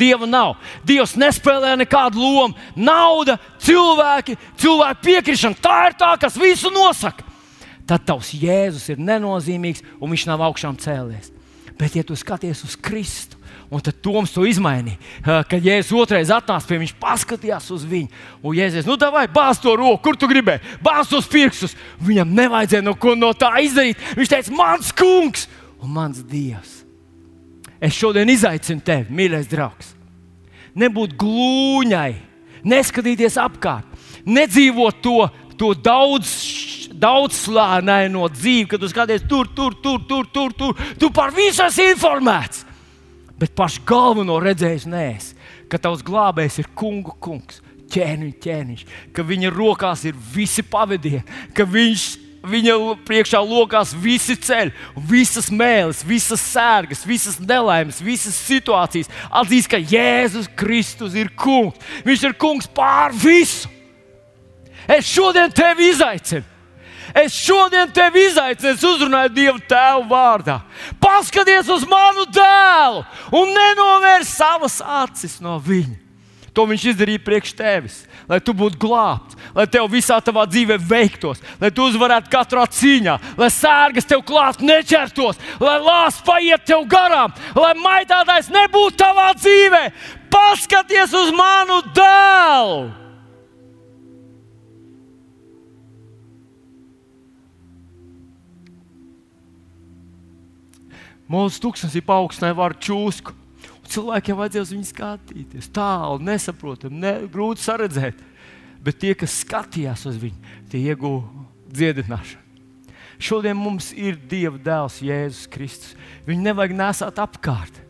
[0.00, 0.54] Dieva nav.
[0.88, 2.56] Dievs nespēlē nekādu lomu.
[2.78, 7.29] Nauda, cilvēki, cilvēku piekrišana, tā ir tā, kas visu nosaka
[7.90, 11.32] tad tavs Jēzus ir nenozīmīgs un viņš nav augšām cēlies.
[11.80, 13.38] Bet, ja tu skaties uz Kristu,
[13.72, 14.98] un tad Toms to izmainīja,
[15.48, 18.10] kad Jēzus otrais atnāca pie viņa, paskatījās uz viņu.
[18.44, 21.76] Un Jēzus, nu, vai bāz to roku, kur tu gribēji, bāz tos pirkstus.
[22.04, 24.02] Viņam nevajadzēja no no tā izdarīt.
[24.18, 25.48] Viņš teica, mans kungs
[25.80, 26.82] un mans dievs.
[27.80, 29.94] Es šodien izaicinu tevi, mīļais draugs,
[30.76, 32.12] nebūt glūņai,
[32.68, 33.88] neskatīties apkārt,
[34.28, 35.16] nedzīvot to,
[35.56, 36.28] to daudz
[36.90, 40.86] daudzslāņaino dzīvi, kad tu skaties tur, tur, tur, tur, tur, tur.
[40.98, 42.64] Tu par visu esi informēts.
[43.40, 45.30] Bet pašu galveno redzējis nēs,
[45.72, 48.82] ka tavs glābējs ir kungu kungs, ķēniņš, ķēniņš,
[49.16, 51.24] ka viņa rokās ir visi pavadieni,
[51.56, 52.10] ka viņš
[52.40, 54.72] viņa priekšā lokās visi ceļi,
[55.08, 59.10] visas mēlis, visas sērgas, visas nelaimes, visas situācijas.
[59.28, 61.76] Atzīst, ka Jēzus Kristus ir kungs.
[62.06, 63.68] Viņš ir kungs pār visu.
[64.88, 66.46] Es šodien tevi izaicinu.
[67.14, 70.60] Es šodien tevi izaicinu, es uzrunāju Dievu Tēvu vārdā.
[71.02, 73.02] Paskaties uz manu dēlu
[73.34, 75.98] un nenovērs savas acis no viņa.
[76.54, 77.96] To viņš izdarīja priekš tevis,
[78.28, 83.16] lai tu būtu glābts, lai tev visā tavā dzīvē veiktos, lai tu uzvarētu katrā cīņā,
[83.38, 89.84] lai sērgas tev klāt neķertos, lai lāsts paiet tev garām, lai maitātais nebūtu tavā dzīvē.
[90.30, 93.09] Paskaties uz manu dēlu!
[101.30, 103.36] Mūsu tūkstnesī paaugstināja vārdu čūsku.
[103.90, 105.70] Cilvēkiem vajadzēja uz viņu skatīties.
[105.74, 108.20] Tālu, nesaprotami, ne, grūti saredzēt.
[108.80, 112.46] Bet tie, kas skatījās uz viņu, tie ieguva dziedināšanu.
[113.20, 115.96] Šodien mums ir Dieva dēls, Jēzus Kristus.
[116.24, 117.82] Viņu nevajag nesāt apkārt.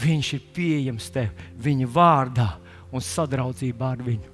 [0.00, 2.48] Viņš ir pieejams tev, viņa vārdā
[2.94, 4.30] un sadraudzībā ar viņu.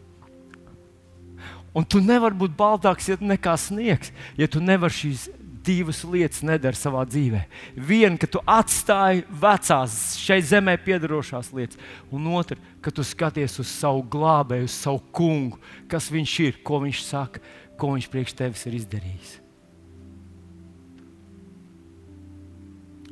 [1.75, 5.29] Un tu nevari būt baltāks, ja nekā sniegs, ja tu nevari šīs
[5.65, 7.43] divas lietas nedara savā dzīvē.
[7.77, 11.79] Viena, ka tu atstāji vecās, šai zemē piedarošās lietas,
[12.13, 16.81] un otra, ka tu skaties uz savu glābēju, uz savu kungu, kas viņš ir, ko
[16.85, 17.43] viņš saka,
[17.81, 19.37] ko viņš priekš tevis ir izdarījis.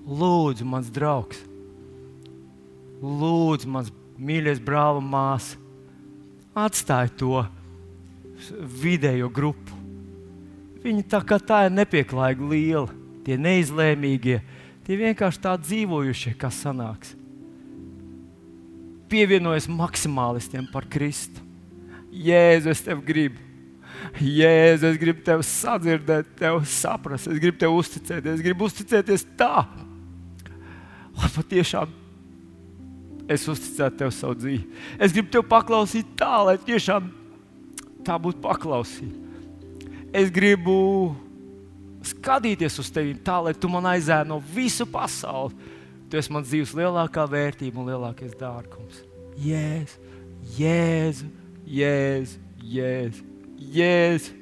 [0.09, 1.41] Lūdzu, mans draugs,
[3.05, 5.61] lūdzu, mans mīļais brāl, māsa,
[6.57, 7.43] atstāja to
[8.81, 9.78] vidējo grupu.
[10.85, 12.93] Viņi tā kā tā ir nepieklājīgi liela,
[13.27, 14.39] tie neizlēmīgie,
[14.87, 17.17] tie vienkārši tā dzīvojušie, kas sanāks.
[19.09, 21.43] Pievienojas maksimālistiem par Kristu.
[22.13, 23.45] Jēzu, es tevi gribu.
[24.23, 29.65] Jēzu, es gribu tevi sadzirdēt, tevi saprast, es gribu tevi uzticēties, es gribu uzticēties tā,
[31.19, 31.97] lai patiešām
[33.29, 34.65] es uzticētu tev savu dzīvi.
[35.03, 37.11] Es gribu tevi paklausīt tā, lai tiešām
[38.07, 39.28] tā būtu paklausība.
[40.13, 41.15] Es gribu
[42.09, 45.55] skatīties uz tevi tā, lai tu man aizēno visu pasauli.
[46.09, 49.03] Tu esi mans dzīves lielākā vērtība un lielākais dārgums.
[49.39, 49.99] Jēzu,
[50.57, 51.29] Jēzu,
[51.69, 53.27] Jēzu, Jēzu.
[53.59, 54.35] Jēzu.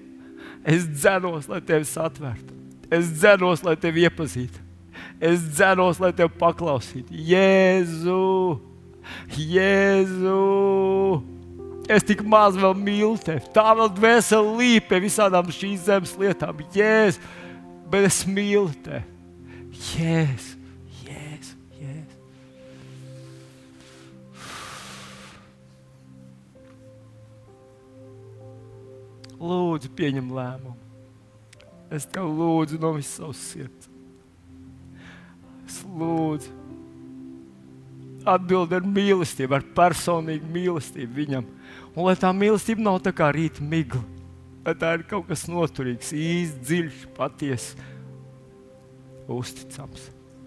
[0.67, 2.55] Es dzenos, lai tevi satvērtu.
[2.91, 4.62] Es dzenos, lai tevi iepazītu.
[5.21, 7.14] Es dzenos, lai tevi paklausītu.
[7.14, 8.21] Jēzu!
[9.39, 11.36] Jēzu!
[11.87, 13.45] Es tik maz vēl mīlu tevi.
[13.55, 16.59] Tā vēl dvēseli līp pie visām šīs zemes lietām.
[16.74, 17.22] Jēzu!
[17.87, 19.05] Bet es mīlu tevi.
[19.95, 20.57] Jēzu!
[21.07, 21.55] Jēzu!
[21.78, 22.18] Jēzu!
[29.39, 30.74] Lūdzu, pieņem lēmumu.
[31.95, 33.93] Es tev lūdzu no visas savas sirds.
[35.66, 36.51] Es lūdzu,
[38.26, 41.47] atbild ar mīlestību, ar personīgu mīlestību viņam.
[41.97, 44.03] Un lai tā mīlestība nav tā kā rīta migla,
[44.66, 47.72] lai tā ir kaut kas noturīgs, īsts, dziļš, patiess,
[49.32, 50.11] uzticams.